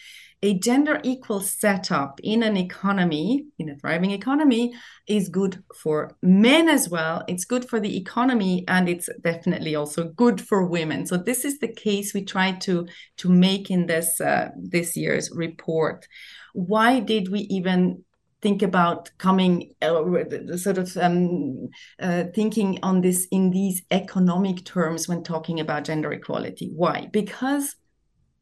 [0.41, 4.74] a gender equal setup in an economy, in a thriving economy,
[5.06, 7.26] is good for men as well.
[7.28, 11.06] It's good for the economy and it's definitely also good for women.
[11.06, 15.30] So this is the case we tried to to make in this uh, this year's
[15.32, 16.08] report.
[16.54, 18.06] Why did we even
[18.41, 21.67] think about coming uh, sort of um,
[21.99, 27.75] uh, thinking on this in these economic terms when talking about gender equality why because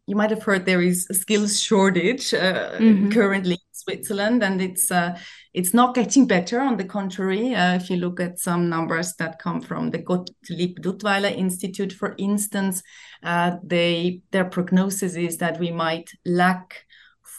[0.08, 3.10] you might have heard there is a skills shortage uh, mm-hmm.
[3.12, 5.20] currently in Switzerland, and it's uh,
[5.54, 6.62] it's not getting better.
[6.62, 10.80] On the contrary, uh, if you look at some numbers that come from the Gottlieb
[10.80, 12.82] Duttweiler Institute, for instance,
[13.22, 16.87] uh, they their prognosis is that we might lack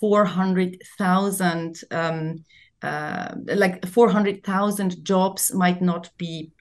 [0.01, 1.81] four hundred thousand.
[1.91, 2.45] Um,
[2.83, 6.53] uh, like 400,000 jobs might not be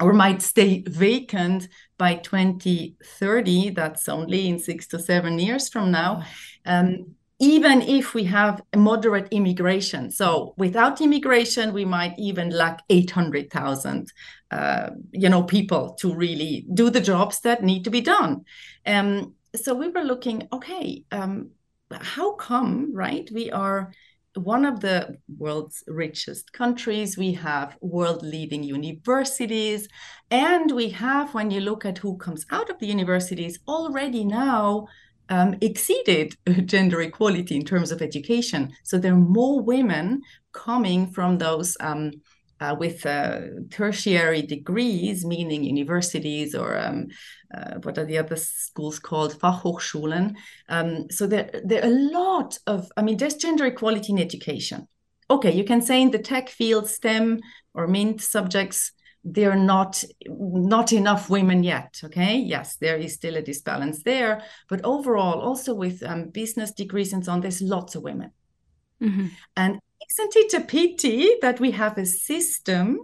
[0.00, 6.24] or might stay vacant by 2030 that's only in six to seven years from now
[6.66, 12.82] um, even if we have a moderate immigration so without immigration we might even lack
[12.88, 14.08] 800000
[14.50, 18.44] uh, you know people to really do the jobs that need to be done
[18.86, 21.50] um, so we were looking okay um,
[21.92, 23.92] how come right we are
[24.34, 27.18] one of the world's richest countries.
[27.18, 29.88] We have world leading universities.
[30.30, 34.86] And we have, when you look at who comes out of the universities, already now
[35.28, 36.34] um, exceeded
[36.66, 38.72] gender equality in terms of education.
[38.84, 40.22] So there are more women
[40.52, 42.12] coming from those um,
[42.60, 47.08] uh, with uh, tertiary degrees, meaning universities or um,
[47.54, 50.34] uh, what are the other schools called, Fachhochschulen.
[50.68, 54.86] Um, so there, there are a lot of, I mean, there's gender equality in education.
[55.30, 57.40] Okay, you can say in the tech field, STEM
[57.74, 58.92] or MINT subjects,
[59.22, 64.42] there are not not enough women yet okay yes there is still a disbalance there
[64.66, 68.30] but overall also with um, business degrees and so on there's lots of women
[69.02, 69.26] mm-hmm.
[69.58, 73.00] and isn't it a pity that we have a system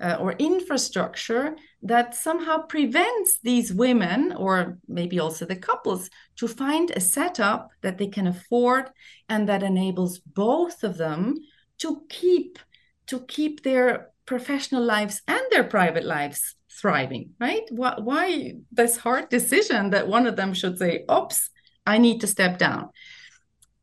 [0.00, 6.90] uh, or infrastructure that somehow prevents these women or maybe also the couples to find
[6.90, 8.90] a setup that they can afford
[9.28, 11.36] and that enables both of them
[11.78, 12.58] to keep
[13.06, 17.62] to keep their professional lives and their private lives thriving right?
[17.70, 21.50] Why, why this hard decision that one of them should say oops
[21.86, 22.88] i need to step down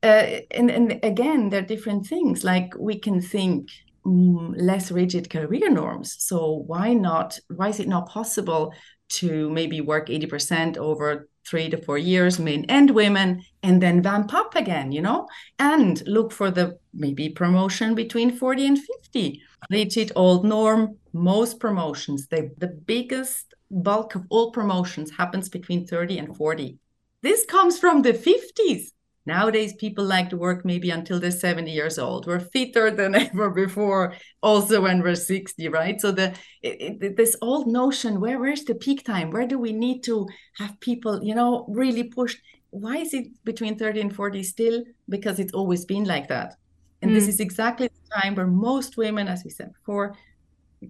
[0.03, 2.43] uh, and, and again, there are different things.
[2.43, 3.69] Like we can think
[4.05, 6.15] mm, less rigid career norms.
[6.19, 7.39] So why not?
[7.55, 8.73] Why is it not possible
[9.09, 14.33] to maybe work 80% over three to four years, men and women, and then vamp
[14.33, 15.27] up again, you know,
[15.59, 19.41] and look for the maybe promotion between 40 and 50.
[19.69, 26.19] Rigid old norm, most promotions, they, the biggest bulk of all promotions happens between 30
[26.19, 26.77] and 40.
[27.21, 28.91] This comes from the 50s
[29.26, 32.26] Nowadays, people like to work maybe until they're 70 years old.
[32.26, 36.01] We're fitter than ever before, also when we're 60, right?
[36.01, 39.30] So the it, it, this old notion, where where's the peak time?
[39.30, 42.39] Where do we need to have people, you know, really pushed?
[42.72, 44.84] Why is it between 30 and 40 still?
[45.07, 46.55] Because it's always been like that.
[47.01, 47.13] And mm.
[47.15, 50.15] this is exactly the time where most women, as we said before,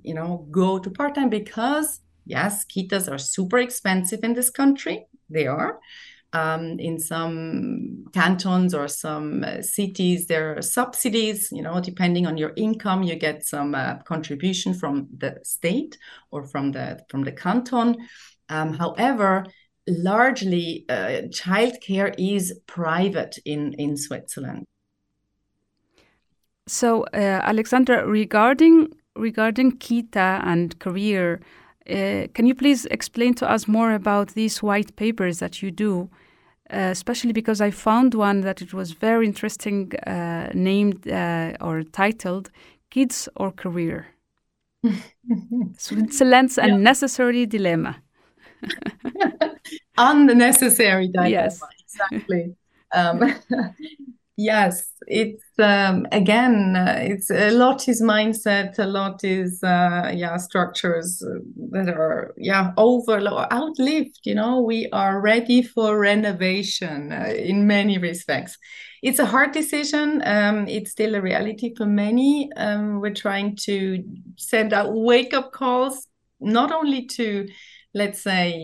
[0.04, 5.06] you know, go to part-time because yes, kitas are super expensive in this country.
[5.30, 5.80] They are.
[6.34, 11.50] Um, in some cantons or some uh, cities, there are subsidies.
[11.52, 15.98] You know, depending on your income, you get some uh, contribution from the state
[16.32, 17.98] or from the from the canton.
[18.48, 19.46] Um, however,
[19.88, 24.66] largely, uh, childcare is private in in Switzerland.
[26.68, 31.42] So, uh, Alexandra, regarding regarding Kita and career,
[31.90, 36.10] uh, can you please explain to us more about these white papers that you do?
[36.72, 41.84] Uh, especially because I found one that it was very interesting, uh, named uh, or
[41.84, 42.50] titled
[42.90, 44.08] "Kids or Career."
[45.78, 46.66] Switzerland's yeah.
[46.66, 48.02] unnecessary dilemma.
[49.98, 51.30] unnecessary dilemma.
[51.30, 52.56] Yes, exactly.
[52.94, 53.34] Um,
[54.42, 60.38] yes, it's um, again, uh, it's a lot is mindset, a lot is uh, yeah
[60.38, 61.24] structures
[61.72, 64.20] that are yeah over or outlived.
[64.24, 68.58] You know, we are ready for renovation uh, in many respects.
[69.04, 70.22] It's a hard decision.
[70.26, 72.50] Um, it's still a reality for many.
[72.56, 74.04] Um, we're trying to
[74.38, 76.08] send out wake up calls,
[76.40, 77.48] not only to
[77.94, 78.58] let's say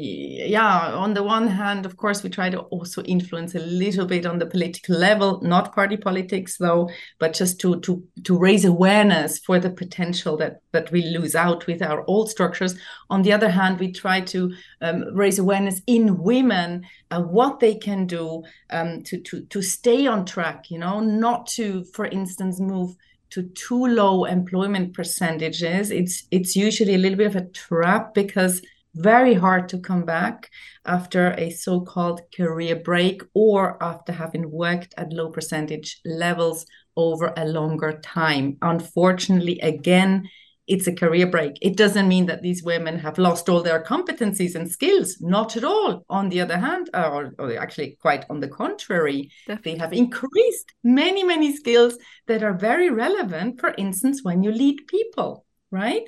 [0.47, 4.25] yeah on the one hand of course we try to also influence a little bit
[4.25, 9.37] on the political level not party politics though but just to to to raise awareness
[9.39, 12.77] for the potential that that we lose out with our old structures.
[13.09, 17.75] On the other hand we try to um, raise awareness in women uh, what they
[17.75, 22.59] can do um, to to to stay on track you know not to for instance
[22.59, 22.95] move
[23.29, 25.91] to too low employment percentages.
[25.91, 28.61] It's it's usually a little bit of a trap because
[28.97, 30.49] very hard to come back
[30.85, 37.33] after a so called career break or after having worked at low percentage levels over
[37.37, 38.57] a longer time.
[38.61, 40.27] Unfortunately, again,
[40.67, 41.53] it's a career break.
[41.61, 45.17] It doesn't mean that these women have lost all their competencies and skills.
[45.21, 46.03] Not at all.
[46.09, 49.71] On the other hand, or, or actually, quite on the contrary, Definitely.
[49.71, 54.87] they have increased many, many skills that are very relevant, for instance, when you lead
[54.87, 56.03] people, right?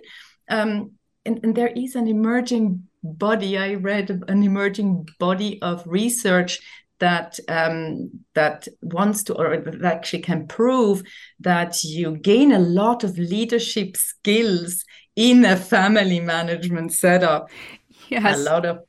[0.50, 0.99] Um,
[1.30, 6.60] and, and there is an emerging body i read an emerging body of research
[7.00, 11.02] that um, that wants to or that actually can prove
[11.40, 14.84] that you gain a lot of leadership skills
[15.16, 17.50] in a family management setup
[18.10, 18.80] yes a lot of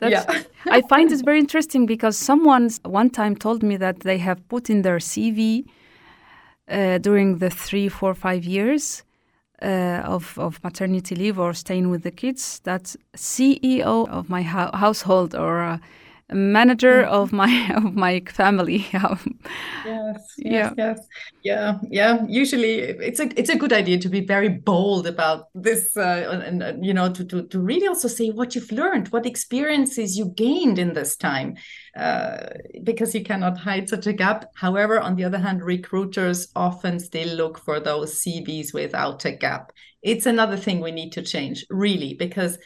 [0.00, 0.42] that's, yeah.
[0.78, 4.68] I find this very interesting because someone one time told me that they have put
[4.68, 5.64] in their CV
[6.68, 9.04] uh, during the three, four, five years
[9.64, 14.70] uh, of, of maternity leave or staying with the kids, that's CEO of my ho-
[14.74, 15.78] household or uh,
[16.32, 17.14] manager mm-hmm.
[17.14, 18.86] of my of my family.
[18.92, 19.28] yes,
[19.84, 20.72] yes, yeah.
[20.76, 21.06] yes,
[21.42, 22.24] yeah, yeah.
[22.28, 26.62] Usually, it's a it's a good idea to be very bold about this, uh, and,
[26.62, 30.26] and you know, to, to to really also say what you've learned, what experiences you
[30.26, 31.56] gained in this time,
[31.96, 32.46] uh,
[32.82, 34.50] because you cannot hide such a gap.
[34.54, 39.72] However, on the other hand, recruiters often still look for those CVs without a gap.
[40.02, 42.58] It's another thing we need to change, really, because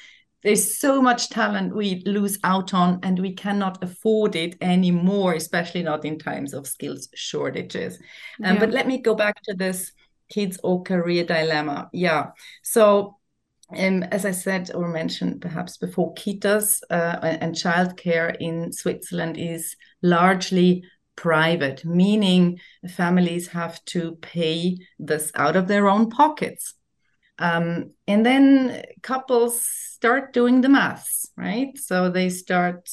[0.42, 5.82] there's so much talent we lose out on and we cannot afford it anymore especially
[5.82, 7.96] not in times of skills shortages
[8.44, 8.60] um, yeah.
[8.60, 9.92] but let me go back to this
[10.30, 12.26] kids or career dilemma yeah
[12.62, 13.18] so
[13.76, 19.76] um, as I said or mentioned perhaps before, kitas uh, and childcare in Switzerland is
[20.02, 20.84] largely
[21.16, 26.74] private, meaning families have to pay this out of their own pockets.
[27.38, 31.76] Um, and then couples start doing the maths, right?
[31.78, 32.88] So they start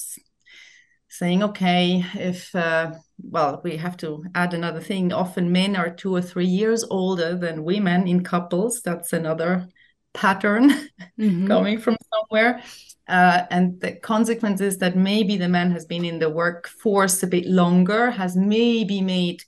[1.09, 2.91] saying, okay, if, uh,
[3.21, 5.13] well, we have to add another thing.
[5.13, 8.81] Often men are two or three years older than women in couples.
[8.81, 9.67] That's another
[10.13, 10.69] pattern
[11.19, 11.47] mm-hmm.
[11.47, 12.61] coming from somewhere.
[13.07, 17.27] Uh, and the consequence is that maybe the man has been in the workforce a
[17.27, 19.43] bit longer, has maybe made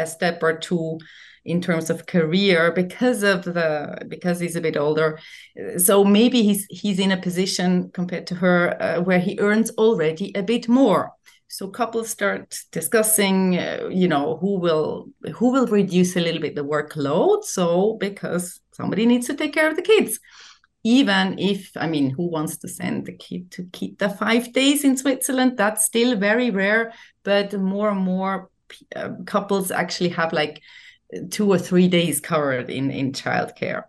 [0.00, 0.98] a step or two
[1.44, 5.18] in terms of career because of the because he's a bit older.
[5.78, 10.32] So maybe he's he's in a position compared to her uh, where he earns already
[10.34, 11.12] a bit more.
[11.48, 16.54] So couples start discussing uh, you know who will who will reduce a little bit
[16.54, 17.44] the workload.
[17.44, 20.20] So because somebody needs to take care of the kids.
[20.82, 24.96] Even if i mean who wants to send the kid to kita five days in
[24.96, 25.58] switzerland?
[25.58, 28.48] That's still very rare but more and more
[28.96, 30.62] uh, couples actually have like
[31.30, 33.84] two or three days covered in in childcare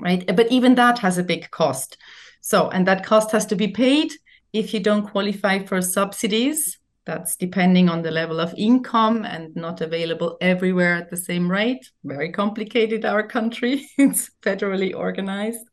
[0.00, 0.24] right?
[0.34, 1.96] But even that has a big cost.
[2.40, 4.12] So and that cost has to be paid.
[4.52, 9.80] If you don't qualify for subsidies that's depending on the level of income and not
[9.80, 11.90] available everywhere at the same rate.
[12.04, 13.86] Very complicated our country.
[13.98, 15.66] It's federally organized.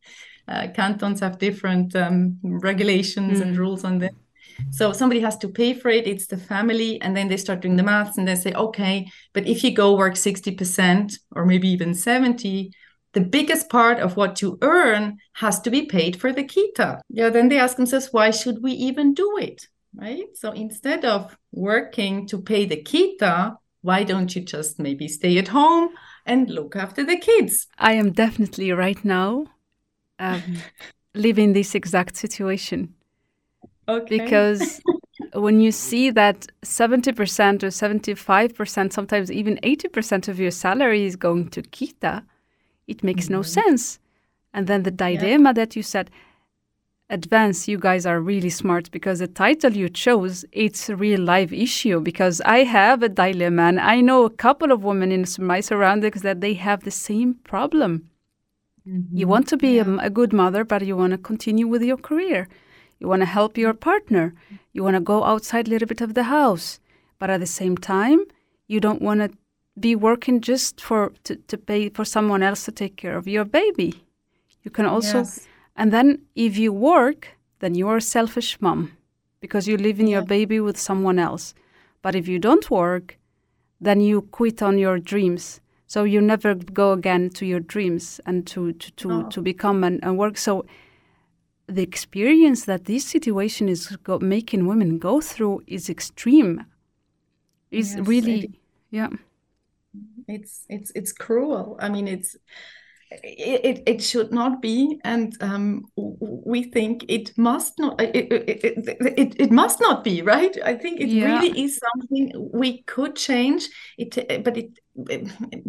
[0.47, 3.41] Uh, cantons have different um, regulations mm.
[3.41, 4.11] and rules on this.
[4.71, 6.07] So somebody has to pay for it.
[6.07, 9.47] It's the family, and then they start doing the maths, and they say, okay, but
[9.47, 12.71] if you go work sixty percent or maybe even seventy,
[13.13, 16.99] the biggest part of what you earn has to be paid for the kita.
[17.09, 19.67] Yeah, then they ask themselves, why should we even do it?
[19.95, 20.27] Right.
[20.35, 25.47] So instead of working to pay the kita, why don't you just maybe stay at
[25.47, 25.89] home
[26.25, 27.67] and look after the kids?
[27.77, 29.47] I am definitely right now
[30.19, 30.43] um,
[31.15, 32.93] live in this exact situation.
[33.87, 34.19] Okay.
[34.19, 34.81] Because
[35.33, 41.49] when you see that 70% or 75%, sometimes even 80% of your salary is going
[41.49, 42.23] to Kita,
[42.87, 43.33] it makes mm-hmm.
[43.35, 43.99] no sense.
[44.53, 45.53] And then the dilemma yeah.
[45.53, 46.09] that you said,
[47.09, 51.53] advance you guys are really smart because the title you chose it's a real life
[51.53, 55.61] issue because i have a dilemma and i know a couple of women in my
[55.61, 58.09] surroundings that they have the same problem
[58.87, 59.17] Mm-hmm.
[59.17, 59.83] You want to be yeah.
[59.85, 62.47] a, a, good mother, but you want to continue with your career.
[62.99, 64.33] You want to help your partner.
[64.73, 66.79] You want to go outside a little bit of the house,
[67.19, 68.21] but at the same time,
[68.67, 69.37] you don't want to
[69.79, 73.45] be working just for to, to pay for someone else to take care of your
[73.45, 74.03] baby.
[74.63, 75.47] You can also, yes.
[75.75, 78.97] and then if you work, then you are a selfish mom
[79.39, 80.17] because you live in yeah.
[80.17, 81.53] your baby with someone else.
[82.01, 83.17] But if you don't work,
[83.79, 88.45] then you quit on your dreams so you never go again to your dreams and
[88.47, 89.29] to to to, oh.
[89.29, 90.65] to become and, and work so
[91.67, 96.65] the experience that this situation is go, making women go through is extreme.
[97.71, 98.51] Is yes, really it,
[98.91, 99.09] yeah.
[100.27, 101.77] It's it's it's cruel.
[101.79, 102.35] I mean it's
[103.09, 108.85] it, it, should not be and um, we think it must not it, it,
[109.17, 110.57] it, it, must not be right?
[110.65, 111.25] I think it yeah.
[111.25, 113.69] really is something we could change.
[113.97, 114.71] It but it,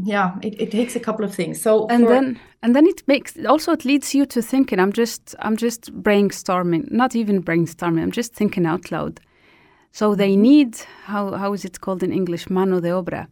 [0.03, 1.61] yeah it, it takes a couple of things.
[1.61, 2.09] So and for...
[2.09, 5.93] then and then it makes also it leads you to thinking i'm just i'm just
[6.03, 9.20] brainstorming not even brainstorming i'm just thinking out loud.
[9.93, 10.43] So they mm-hmm.
[10.43, 12.51] need how how is it called in english?
[12.51, 13.28] Mano de obra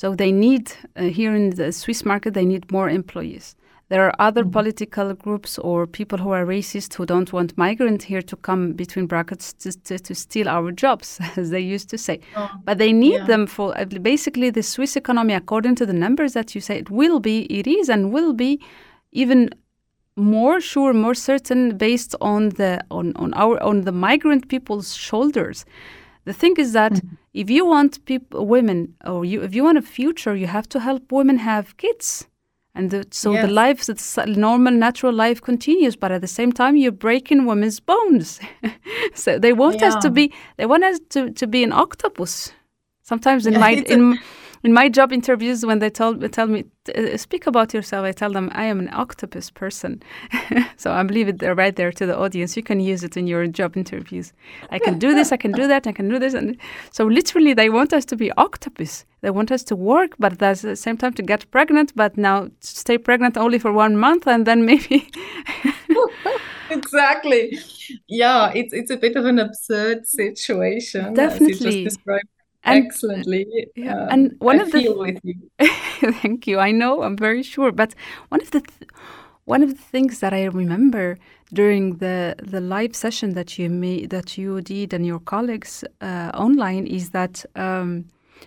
[0.00, 3.54] so they need, uh, here in the Swiss market, they need more employees.
[3.90, 4.52] There are other mm-hmm.
[4.52, 9.04] political groups or people who are racist who don't want migrants here to come between
[9.04, 12.20] brackets to, to, to steal our jobs, as they used to say.
[12.34, 13.26] Oh, but they need yeah.
[13.26, 16.88] them for uh, basically the Swiss economy, according to the numbers that you say, it
[16.88, 18.58] will be, it is, and will be
[19.12, 19.50] even
[20.16, 25.66] more sure, more certain based on the on, on our on the migrant people's shoulders.
[26.24, 27.14] The thing is that mm-hmm.
[27.34, 30.80] if you want people, women, or you, if you want a future, you have to
[30.80, 32.26] help women have kids.
[32.74, 33.46] And the, so yes.
[33.46, 37.80] the life, the normal, natural life continues, but at the same time, you're breaking women's
[37.80, 38.38] bones.
[39.14, 39.88] so they want yeah.
[39.88, 42.52] us to be, they want us to, to be an octopus.
[43.02, 44.20] Sometimes in my in
[44.62, 48.32] in my job interviews when they tell tell me uh, speak about yourself i tell
[48.32, 50.02] them i am an octopus person.
[50.76, 52.56] So i'm leave it right there to the audience.
[52.56, 54.32] You can use it in your job interviews.
[54.70, 56.56] I can do this i can do that i can do this and
[56.90, 59.04] so literally they want us to be octopus.
[59.22, 62.48] They want us to work but at the same time to get pregnant but now
[62.60, 65.08] stay pregnant only for one month and then maybe
[66.70, 67.58] exactly.
[68.08, 71.88] Yeah it's it's a bit of an absurd situation definitely
[72.64, 73.46] and, excellently.
[73.74, 75.38] Yeah, uh, and one I of the
[76.20, 76.58] thank you.
[76.58, 77.02] I know.
[77.02, 77.72] I'm very sure.
[77.72, 77.94] But
[78.28, 78.90] one of the th
[79.44, 81.18] one of the things that I remember
[81.52, 86.30] during the the live session that you made, that you did and your colleagues uh,
[86.34, 88.04] online is that um,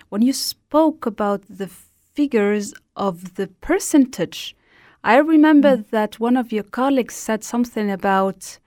[0.09, 1.69] when you spoke about the
[2.13, 4.55] figures of the percentage,
[5.03, 5.89] I remember mm.
[5.89, 8.59] that one of your colleagues said something about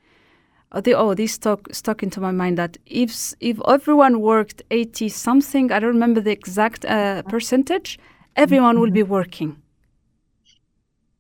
[0.77, 5.73] oh, oh this stuck stuck into my mind that if if everyone worked 80 something
[5.73, 7.99] i don't remember the exact uh, percentage
[8.37, 9.13] everyone will be mm-hmm.
[9.13, 9.63] working.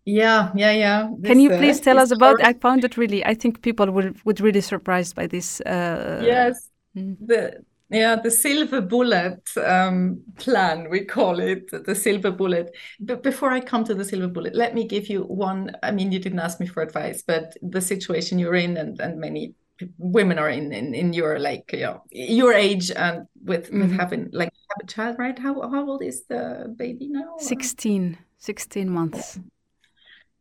[0.05, 1.11] Yeah yeah yeah.
[1.19, 3.61] This, can you uh, please uh, tell us about i found it really i think
[3.63, 6.71] people would would really surprised by this uh, yes.
[6.97, 7.17] mm.
[7.21, 12.75] the yeah, the silver bullet um, plan, we call it the silver bullet.
[12.99, 15.71] But before I come to the silver bullet, let me give you one.
[15.83, 19.21] I mean, you didn't ask me for advice, but the situation you're in, and, and
[19.21, 19.55] many
[19.99, 23.83] women are in, in, in your like you know your age and with mm-hmm.
[23.83, 25.39] with having like have a child, right?
[25.39, 27.35] How how old is the baby now?
[27.39, 29.39] 16, 16 months.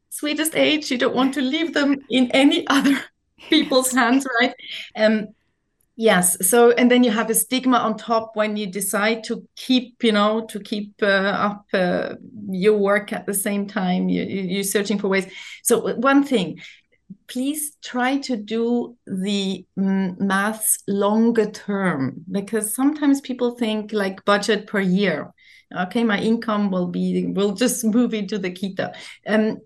[0.09, 0.89] sweetest age.
[0.91, 2.97] You don't want to leave them in any other
[3.49, 4.53] people's hands, right?
[4.95, 5.27] Um,
[5.95, 6.47] yes.
[6.47, 10.11] So, and then you have a stigma on top when you decide to keep, you
[10.11, 12.15] know, to keep uh, up uh,
[12.49, 14.09] your work at the same time.
[14.09, 15.27] You, you're searching for ways.
[15.63, 16.59] So, one thing,
[17.27, 24.67] please try to do the mm, maths longer term because sometimes people think like budget
[24.67, 25.33] per year
[25.75, 28.93] okay my income will be will just move into the kita
[29.27, 29.57] um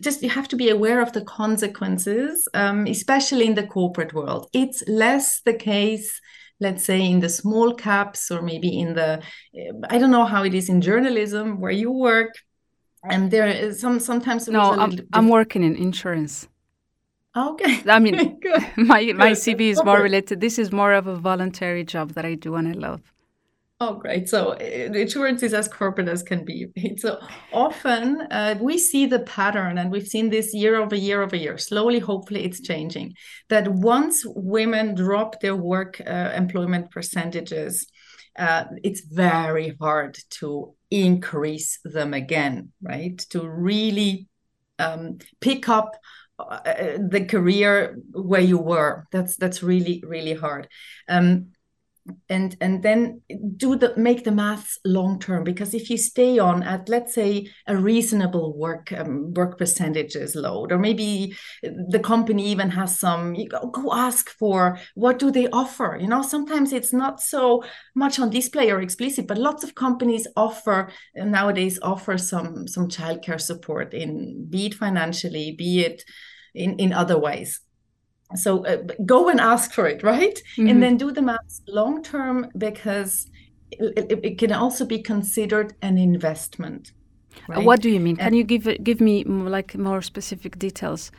[0.00, 4.48] just you have to be aware of the consequences um, especially in the corporate world
[4.52, 6.20] it's less the case
[6.60, 9.22] let's say in the small caps or maybe in the
[9.90, 12.32] i don't know how it is in journalism where you work
[13.04, 16.48] and there is some sometimes no I'm, I'm working in insurance
[17.36, 17.82] Okay.
[17.86, 18.40] I mean,
[18.76, 20.40] my my CV is more related.
[20.40, 23.00] This is more of a voluntary job that I do and I love.
[23.80, 24.28] Oh, great.
[24.28, 26.66] So the insurance is as corporate as can be.
[26.98, 27.20] So
[27.52, 31.56] often uh, we see the pattern, and we've seen this year over year over year.
[31.58, 33.14] Slowly, hopefully, it's changing.
[33.50, 37.86] That once women drop their work uh, employment percentages,
[38.36, 43.16] uh, it's very hard to increase them again, right?
[43.30, 44.26] To really
[44.80, 45.94] um, pick up
[46.40, 49.06] uh, the career where you were.
[49.12, 50.66] That's that's really really hard.
[51.08, 51.52] Um,
[52.28, 53.20] and and then
[53.56, 57.48] do the make the maths long term because if you stay on at let's say
[57.66, 63.48] a reasonable work um, work percentages load or maybe the company even has some you
[63.48, 66.22] go, go ask for what do they offer you know?
[66.22, 71.78] Sometimes it's not so much on display or explicit but lots of companies offer nowadays
[71.82, 76.04] offer some some childcare support in be it financially be it
[76.54, 77.60] in in other ways
[78.34, 78.76] so uh,
[79.06, 80.68] go and ask for it right mm-hmm.
[80.68, 83.30] and then do the maths long term because
[83.70, 86.92] it, it, it, can also be considered an investment
[87.48, 87.64] right?
[87.64, 91.10] what do you mean can you give give me like more specific details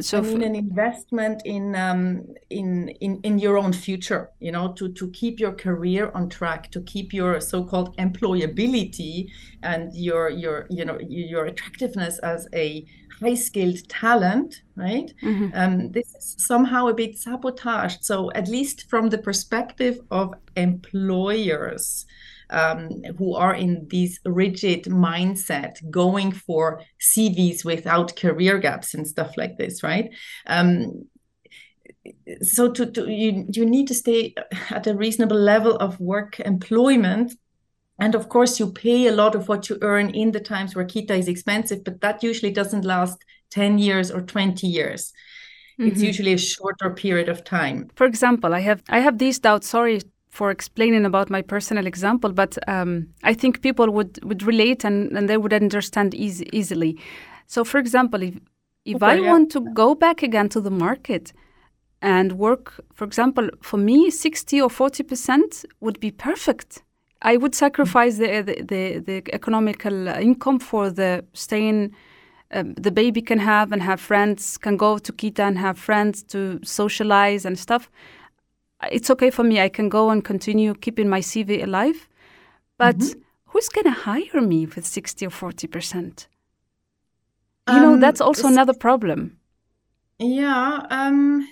[0.00, 4.30] so I mean an investment in um, in in in your own future.
[4.40, 9.28] You know, to to keep your career on track, to keep your so-called employability
[9.62, 12.84] and your your you know your attractiveness as a
[13.20, 14.62] high-skilled talent.
[14.76, 15.12] Right.
[15.22, 15.48] Mm-hmm.
[15.54, 18.04] Um, this is somehow a bit sabotaged.
[18.04, 22.06] So at least from the perspective of employers
[22.50, 29.36] um, who are in this rigid mindset, going for CVs without career gaps and stuff
[29.36, 30.10] like this, right?
[30.46, 31.06] Um,
[32.42, 34.34] so to, to you you need to stay
[34.70, 37.32] at a reasonable level of work employment
[37.98, 40.84] and of course you pay a lot of what you earn in the times where
[40.84, 45.12] kita is expensive but that usually doesn't last 10 years or 20 years
[45.78, 45.90] mm-hmm.
[45.90, 49.68] it's usually a shorter period of time for example i have i have these doubts
[49.68, 54.84] sorry for explaining about my personal example, but um, I think people would, would relate
[54.84, 56.98] and, and they would understand easy, easily.
[57.46, 58.34] So, for example, if,
[58.84, 59.30] if okay, I yeah.
[59.30, 61.32] want to go back again to the market
[62.02, 66.82] and work, for example, for me, 60 or 40% would be perfect.
[67.22, 71.94] I would sacrifice the, the, the, the economical income for the staying
[72.50, 76.22] um, the baby can have and have friends, can go to Kita and have friends
[76.24, 77.90] to socialize and stuff
[78.90, 79.60] it's okay for me.
[79.60, 82.08] I can go and continue keeping my CV alive.
[82.76, 83.20] But mm-hmm.
[83.46, 86.26] who's going to hire me with 60 or 40%?
[87.68, 89.38] You um, know, that's also another problem.
[90.20, 91.46] Yeah, um,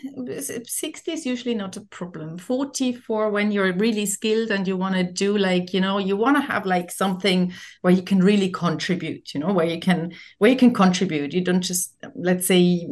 [0.64, 2.36] 60 is usually not a problem.
[2.36, 6.16] 40 for when you're really skilled and you want to do like, you know, you
[6.16, 7.52] want to have like something
[7.82, 11.32] where you can really contribute, you know, where you can where you can contribute.
[11.32, 12.88] You don't just let's say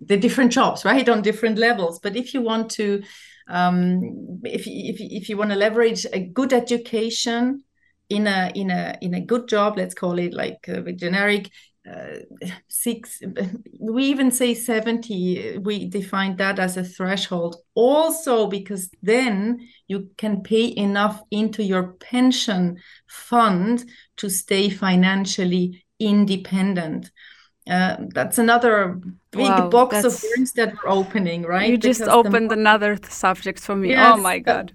[0.00, 1.06] the different jobs, right?
[1.06, 1.98] On different levels.
[1.98, 3.02] But if you want to
[3.48, 7.64] um, if if if you want to leverage a good education
[8.08, 11.50] in a in a in a good job, let's call it like uh, generic
[11.88, 12.18] uh,
[12.68, 13.22] six
[13.80, 17.56] we even say 70 we define that as a threshold.
[17.74, 22.78] Also because then you can pay enough into your pension
[23.08, 23.84] fund
[24.18, 27.10] to stay financially independent
[27.68, 28.98] uh, that's another
[29.30, 31.70] big wow, box of worms that we're opening, right?
[31.70, 32.54] You just because opened the...
[32.54, 33.90] another subject for me.
[33.90, 34.72] Yes, oh my god!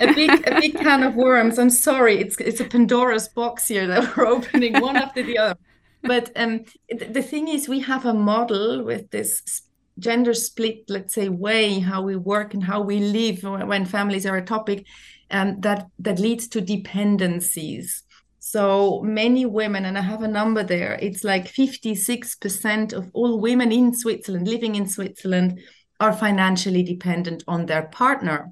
[0.00, 1.58] a big, a big can of worms.
[1.58, 5.58] I'm sorry, it's it's a Pandora's box here that we're opening one after the other.
[6.02, 9.62] But um, the thing is, we have a model with this
[9.98, 14.36] gender split, let's say, way how we work and how we live when families are
[14.36, 14.86] a topic,
[15.28, 18.04] and um, that that leads to dependencies
[18.44, 23.70] so many women, and I have a number there, it's like 56% of all women
[23.70, 25.60] in Switzerland, living in Switzerland,
[26.00, 28.50] are financially dependent on their partner.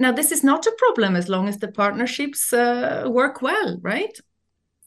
[0.00, 4.18] Now, this is not a problem as long as the partnerships uh, work well, right?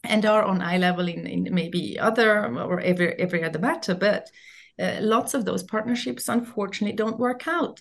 [0.08, 4.30] and are on eye level in, in maybe other or every every other matter but
[4.78, 7.80] uh, lots of those partnerships unfortunately don't work out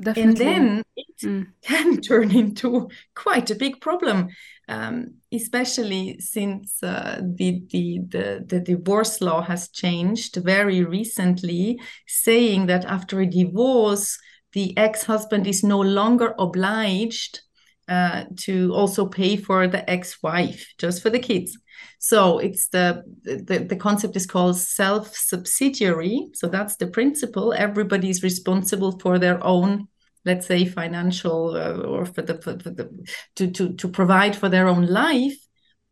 [0.00, 0.22] Definitely.
[0.22, 1.46] and then it mm.
[1.62, 4.28] can turn into quite a big problem
[4.68, 12.66] um, especially since uh, the, the, the the divorce law has changed very recently saying
[12.66, 14.18] that after a divorce
[14.52, 17.40] the ex-husband is no longer obliged
[17.88, 21.58] uh, to also pay for the ex-wife just for the kids
[21.98, 26.28] so it's the, the the concept is called self-subsidiary.
[26.34, 27.52] So that's the principle.
[27.52, 29.88] Everybody is responsible for their own
[30.24, 32.90] let's say financial uh, or for the, for the
[33.36, 35.36] to, to to provide for their own life.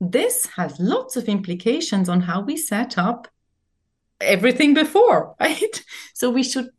[0.00, 3.28] This has lots of implications on how we set up
[4.20, 5.84] everything before right?
[6.14, 6.70] So we should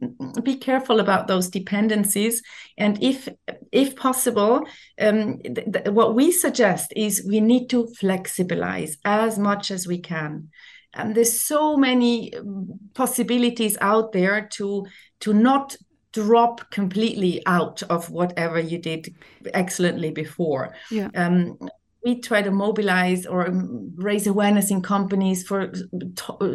[0.44, 2.42] be careful about those dependencies.
[2.78, 3.30] And if
[3.72, 4.66] if possible
[5.00, 10.00] um, th- th- what we suggest is we need to flexibilize as much as we
[10.00, 10.50] can.
[10.94, 14.86] And there's so many um, possibilities out there to
[15.22, 15.76] to not
[16.12, 19.14] drop completely out of whatever you did
[19.54, 20.74] excellently before.
[20.90, 21.10] Yeah.
[21.16, 21.58] um,
[22.04, 25.72] we try to mobilize or um, raise awareness in companies for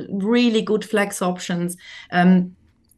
[0.08, 1.76] really good flex options
[2.12, 2.56] um,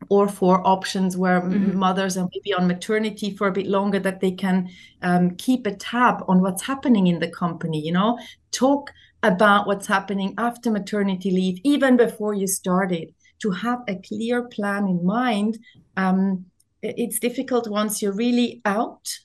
[0.08, 1.76] or for options where mm-hmm.
[1.76, 4.68] mothers are maybe on maternity for a bit longer that they can
[5.02, 8.18] um, keep a tab on what's happening in the company you know
[8.52, 8.90] talk
[9.22, 14.86] about what's happening after maternity leave even before you started to have a clear plan
[14.86, 15.58] in mind
[15.96, 16.44] um,
[16.82, 19.18] it's difficult once you're really out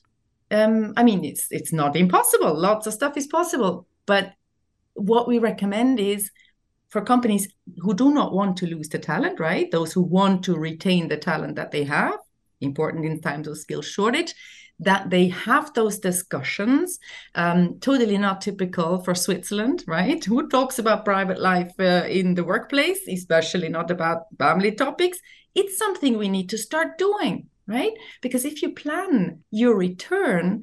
[0.52, 2.54] um, I mean, it's it's not impossible.
[2.54, 4.32] Lots of stuff is possible, but
[4.94, 6.30] what we recommend is
[6.90, 7.48] for companies
[7.78, 9.70] who do not want to lose the talent, right?
[9.70, 12.18] Those who want to retain the talent that they have,
[12.60, 14.34] important in times of skill shortage,
[14.78, 16.98] that they have those discussions.
[17.34, 20.22] Um, totally not typical for Switzerland, right?
[20.30, 25.18] Who talks about private life uh, in the workplace, especially not about family topics?
[25.54, 27.92] It's something we need to start doing right?
[28.20, 30.62] Because if you plan your return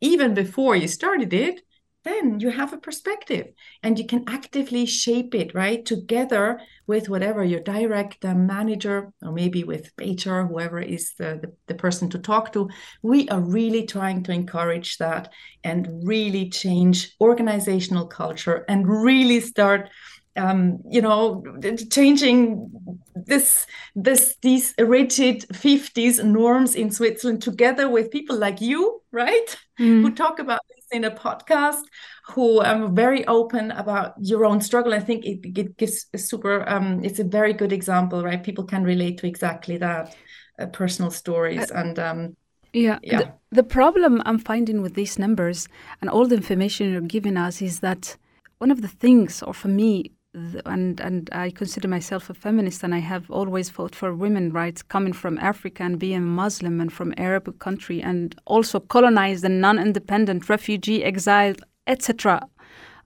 [0.00, 1.60] even before you started it,
[2.04, 3.46] then you have a perspective
[3.82, 5.84] and you can actively shape it, right?
[5.84, 11.74] Together with whatever your direct manager or maybe with HR, whoever is the, the, the
[11.74, 12.68] person to talk to.
[13.02, 15.32] We are really trying to encourage that
[15.62, 19.88] and really change organizational culture and really start
[20.36, 21.44] um, you know,
[21.90, 22.70] changing
[23.14, 29.56] this this these rigid 50s norms in Switzerland together with people like you, right?
[29.78, 30.02] Mm.
[30.02, 31.82] Who talk about this in a podcast,
[32.28, 34.94] who are very open about your own struggle.
[34.94, 38.42] I think it, it gives a super um, it's a very good example, right?
[38.42, 40.16] People can relate to exactly that,
[40.58, 42.36] uh, personal stories uh, and um,
[42.72, 42.98] yeah.
[43.02, 43.18] yeah.
[43.18, 45.68] The, the problem I'm finding with these numbers
[46.00, 48.16] and all the information you're giving us is that
[48.58, 52.94] one of the things, or for me, and and I consider myself a feminist, and
[52.94, 57.12] I have always fought for women rights, coming from Africa and being Muslim and from
[57.16, 62.40] Arab country, and also colonized and non-independent, refugee, exiled, etc.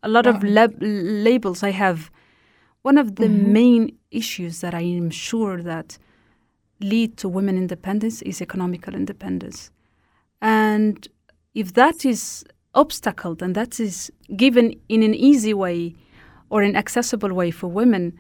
[0.03, 2.11] A lot of lab- labels I have.
[2.83, 3.53] One of the mm-hmm.
[3.53, 5.99] main issues that I am sure that
[6.81, 9.71] lead to women independence is economical independence,
[10.41, 11.09] and
[11.55, 15.95] if that is obstacled and that is given in an easy way
[16.51, 18.19] or an accessible way for women,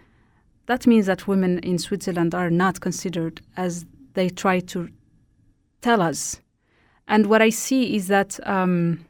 [0.66, 4.88] that means that women in Switzerland are not considered as they try to
[5.80, 6.40] tell us.
[7.08, 9.04] And what I see is that um,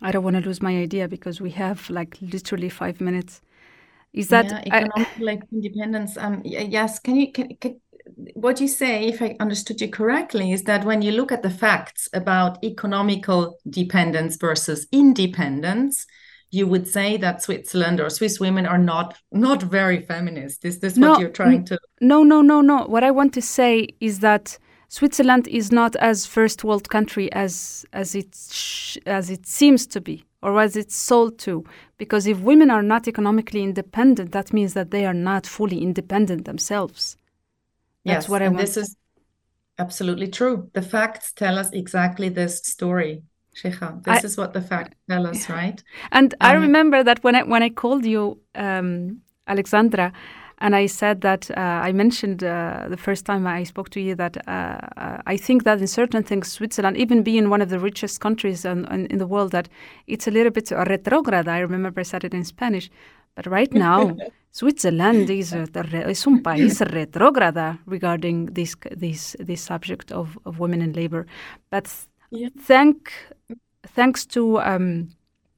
[0.00, 3.40] I don't want to lose my idea because we have like literally five minutes.
[4.12, 6.16] Is that yeah, economic I, like independence?
[6.16, 6.98] Um, yes.
[7.00, 7.80] Can you can, can
[8.34, 11.50] what you say, if I understood you correctly, is that when you look at the
[11.50, 16.06] facts about economical dependence versus independence,
[16.50, 20.64] you would say that Switzerland or Swiss women are not not very feminist.
[20.64, 21.78] Is this no, what you're trying to?
[22.00, 22.86] No, no, no, no.
[22.86, 27.84] What I want to say is that Switzerland is not as first world country as
[27.92, 28.34] as it
[29.06, 31.64] as it seems to be or as it's sold to.
[31.98, 36.44] Because if women are not economically independent, that means that they are not fully independent
[36.44, 37.16] themselves.
[38.04, 38.66] That's yes, what I and want.
[38.66, 38.96] This is
[39.78, 40.70] absolutely true.
[40.72, 43.22] The facts tell us exactly this story.
[43.58, 44.02] Cheija.
[44.04, 45.82] This I, is what the facts tell us, right?
[46.12, 50.12] And um, I remember that when I when I called you, um, Alexandra,
[50.58, 54.14] and I said that uh, I mentioned uh, the first time I spoke to you
[54.16, 57.78] that uh, uh I think that in certain things, Switzerland, even being one of the
[57.78, 59.68] richest countries in, in, in the world, that
[60.06, 61.48] it's a little bit retrograde.
[61.48, 62.90] I remember I said it in Spanish,
[63.34, 64.16] but right now.
[64.50, 65.66] Switzerland is, a,
[66.08, 71.26] is un país retrógrada regarding this this this subject of, of women in labor.
[71.70, 71.86] But
[72.30, 72.48] yeah.
[72.60, 73.12] thank
[73.86, 75.10] thanks to um,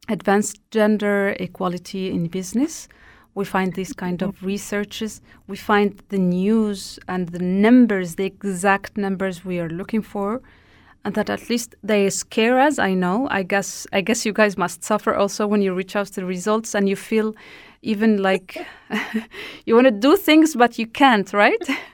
[0.08, 2.88] Advance gender equality in business.
[3.34, 5.20] We find these kind of researches.
[5.46, 10.42] We find the news and the numbers, the exact numbers we are looking for,
[11.04, 12.78] and that at least they scare us.
[12.78, 13.28] I know.
[13.30, 13.86] I guess.
[13.92, 16.88] I guess you guys must suffer also when you reach out to the results and
[16.88, 17.34] you feel
[17.82, 18.58] even like
[19.66, 21.62] you want to do things but you can't, right?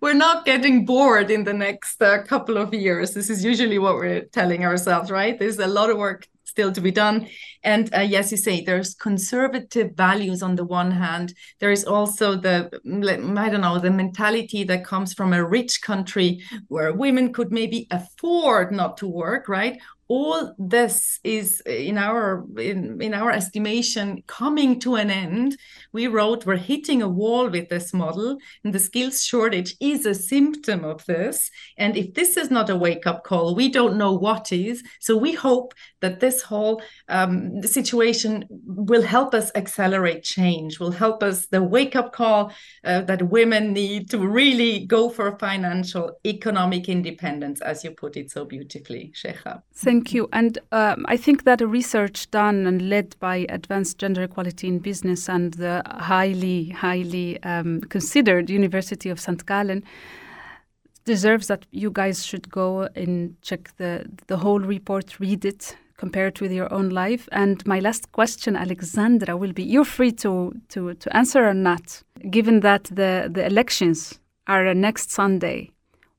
[0.00, 3.14] we're not getting bored in the next uh, couple of years.
[3.14, 5.38] This is usually what we're telling ourselves, right?
[5.38, 7.28] There's a lot of work still to be done.
[7.64, 11.34] And uh, yes, you say there's conservative values on the one hand.
[11.60, 12.70] There is also the,
[13.36, 17.86] I don't know, the mentality that comes from a rich country where women could maybe
[17.90, 19.78] afford not to work, right?
[20.08, 25.56] All this is in our in, in our estimation coming to an end.
[25.92, 30.14] We wrote we're hitting a wall with this model and the skills shortage is a
[30.14, 31.50] symptom of this.
[31.76, 34.82] And if this is not a wake up call we don't know what is.
[35.00, 41.22] So we hope that this whole um, situation will help us accelerate change will help
[41.22, 42.52] us the wake up call
[42.84, 48.30] uh, that women need to really go for financial economic independence as you put it
[48.30, 49.62] so beautifully Cheija.
[49.74, 50.28] Thank you.
[50.32, 54.78] And um, I think that a research done and led by Advance Gender Equality in
[54.78, 59.44] Business and the highly, highly um, considered University of St.
[59.46, 59.82] Gallen
[61.04, 66.26] deserves that you guys should go and check the, the whole report, read it, compare
[66.26, 67.28] it with your own life.
[67.32, 72.02] And my last question, Alexandra, will be you're free to, to, to answer or not,
[72.30, 75.70] given that the, the elections are next Sunday.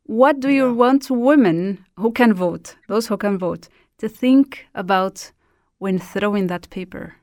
[0.07, 5.33] What do you want women who can vote, those who can vote, to think about
[5.79, 7.15] when throwing that paper?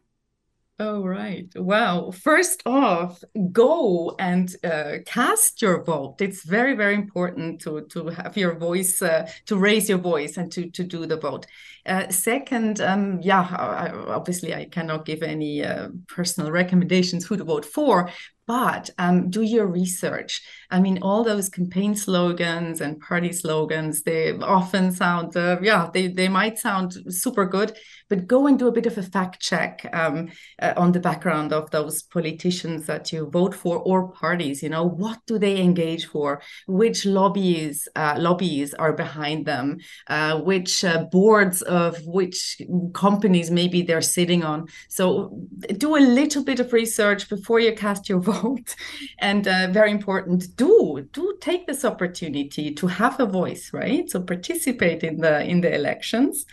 [0.78, 1.48] Oh, right.
[1.54, 2.10] Wow.
[2.10, 3.22] First off,
[3.52, 6.20] go and uh, cast your vote.
[6.20, 10.52] It's very, very important to, to have your voice, uh, to raise your voice and
[10.52, 11.46] to, to do the vote.
[11.86, 17.44] Uh, second, um, yeah, I, obviously I cannot give any uh, personal recommendations who to
[17.44, 18.10] vote for,
[18.46, 20.42] but um, do your research.
[20.74, 26.08] I mean, all those campaign slogans and party slogans, they often sound, uh, yeah, they,
[26.08, 27.78] they might sound super good,
[28.10, 31.52] but go and do a bit of a fact check um, uh, on the background
[31.52, 34.64] of those politicians that you vote for or parties.
[34.64, 36.42] You know, what do they engage for?
[36.66, 39.78] Which lobbies uh, lobbies are behind them?
[40.08, 42.60] Uh, which uh, boards of which
[42.94, 44.66] companies maybe they're sitting on?
[44.88, 45.40] So
[45.78, 48.74] do a little bit of research before you cast your vote.
[49.18, 50.63] And uh, very important, do
[51.12, 54.08] do take this opportunity to have a voice, right?
[54.10, 56.46] So participate in the in the elections.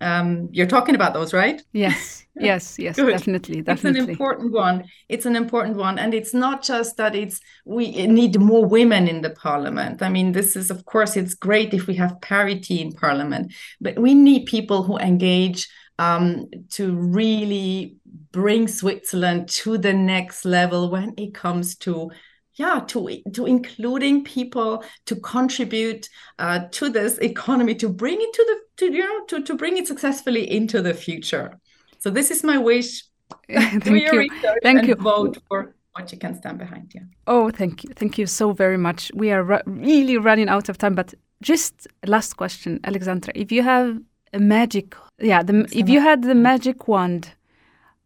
[0.00, 1.62] Um, you're talking about those, right?
[1.72, 4.00] Yes, yes, yes, definitely, definitely.
[4.00, 4.84] It's an important one.
[5.08, 9.22] It's an important one, and it's not just that it's we need more women in
[9.22, 10.02] the parliament.
[10.02, 13.98] I mean, this is of course it's great if we have parity in parliament, but
[13.98, 17.96] we need people who engage um, to really
[18.32, 22.10] bring Switzerland to the next level when it comes to
[22.56, 28.44] yeah to to including people to contribute uh, to this economy to bring it to
[28.48, 31.58] the to you know to, to bring it successfully into the future.
[31.98, 33.04] So this is my wish.
[33.48, 34.28] Thank you.
[34.62, 34.94] thank you.
[34.94, 37.02] vote for what you can stand behind yeah.
[37.26, 37.90] Oh thank you.
[37.94, 39.10] Thank you so very much.
[39.14, 43.32] We are ru- really running out of time but just last question alexandra.
[43.34, 43.98] If you have
[44.34, 47.32] a magic yeah the, if you had the magic wand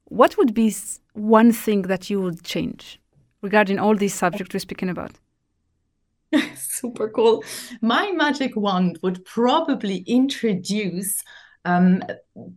[0.04, 0.74] what would be
[1.14, 3.00] one thing that you would change
[3.42, 5.12] regarding all these subjects we're speaking about?
[6.56, 7.44] Super cool.
[7.80, 11.22] My magic wand would probably introduce
[11.64, 12.02] um,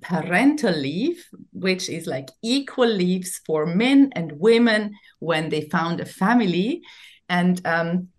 [0.01, 6.05] parental leave, which is like equal leaves for men and women when they found a
[6.05, 6.81] family.
[7.29, 8.09] And um,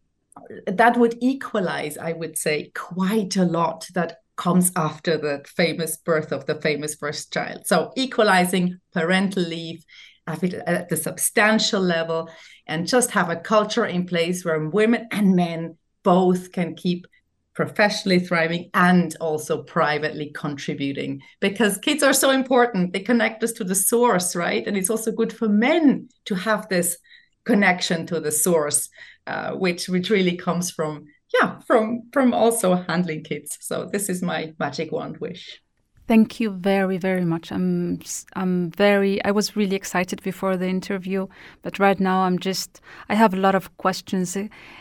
[0.66, 6.32] that would equalize, I would say, quite a lot that comes after the famous birth
[6.32, 7.66] of the famous first child.
[7.66, 9.84] So, equalizing parental leave
[10.26, 12.30] at the substantial level
[12.66, 17.06] and just have a culture in place where women and men both can keep
[17.54, 21.20] professionally thriving and also privately contributing.
[21.40, 22.92] Because kids are so important.
[22.92, 24.66] They connect us to the source right?
[24.66, 26.96] And it's also good for men to have this
[27.44, 28.88] connection to the source
[29.26, 33.58] uh, which which really comes from yeah from from also handling kids.
[33.60, 35.60] So this is my magic wand wish
[36.08, 37.52] Thank you very, very much.
[37.52, 38.00] I'm,
[38.34, 41.28] I'm very, I was really excited before the interview,
[41.62, 44.36] but right now I'm just, I have a lot of questions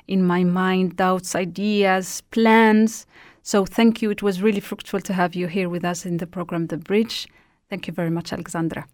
[0.07, 3.05] in my mind, doubts, ideas, plans.
[3.43, 4.09] So thank you.
[4.09, 7.27] It was really fruitful to have you here with us in the program, The Bridge.
[7.69, 8.87] Thank you very much, Alexandra.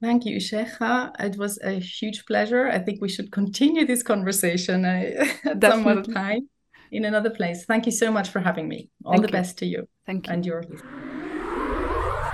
[0.00, 1.12] Thank you, Cheija.
[1.18, 2.68] It was a huge pleasure.
[2.68, 6.48] I think we should continue this conversation uh, at some other time
[6.92, 7.64] in another place.
[7.64, 8.90] Thank you so much for having me.
[9.04, 9.32] All Thank the you.
[9.32, 9.88] best to you.
[10.06, 10.32] Thank you.
[10.32, 10.62] And your.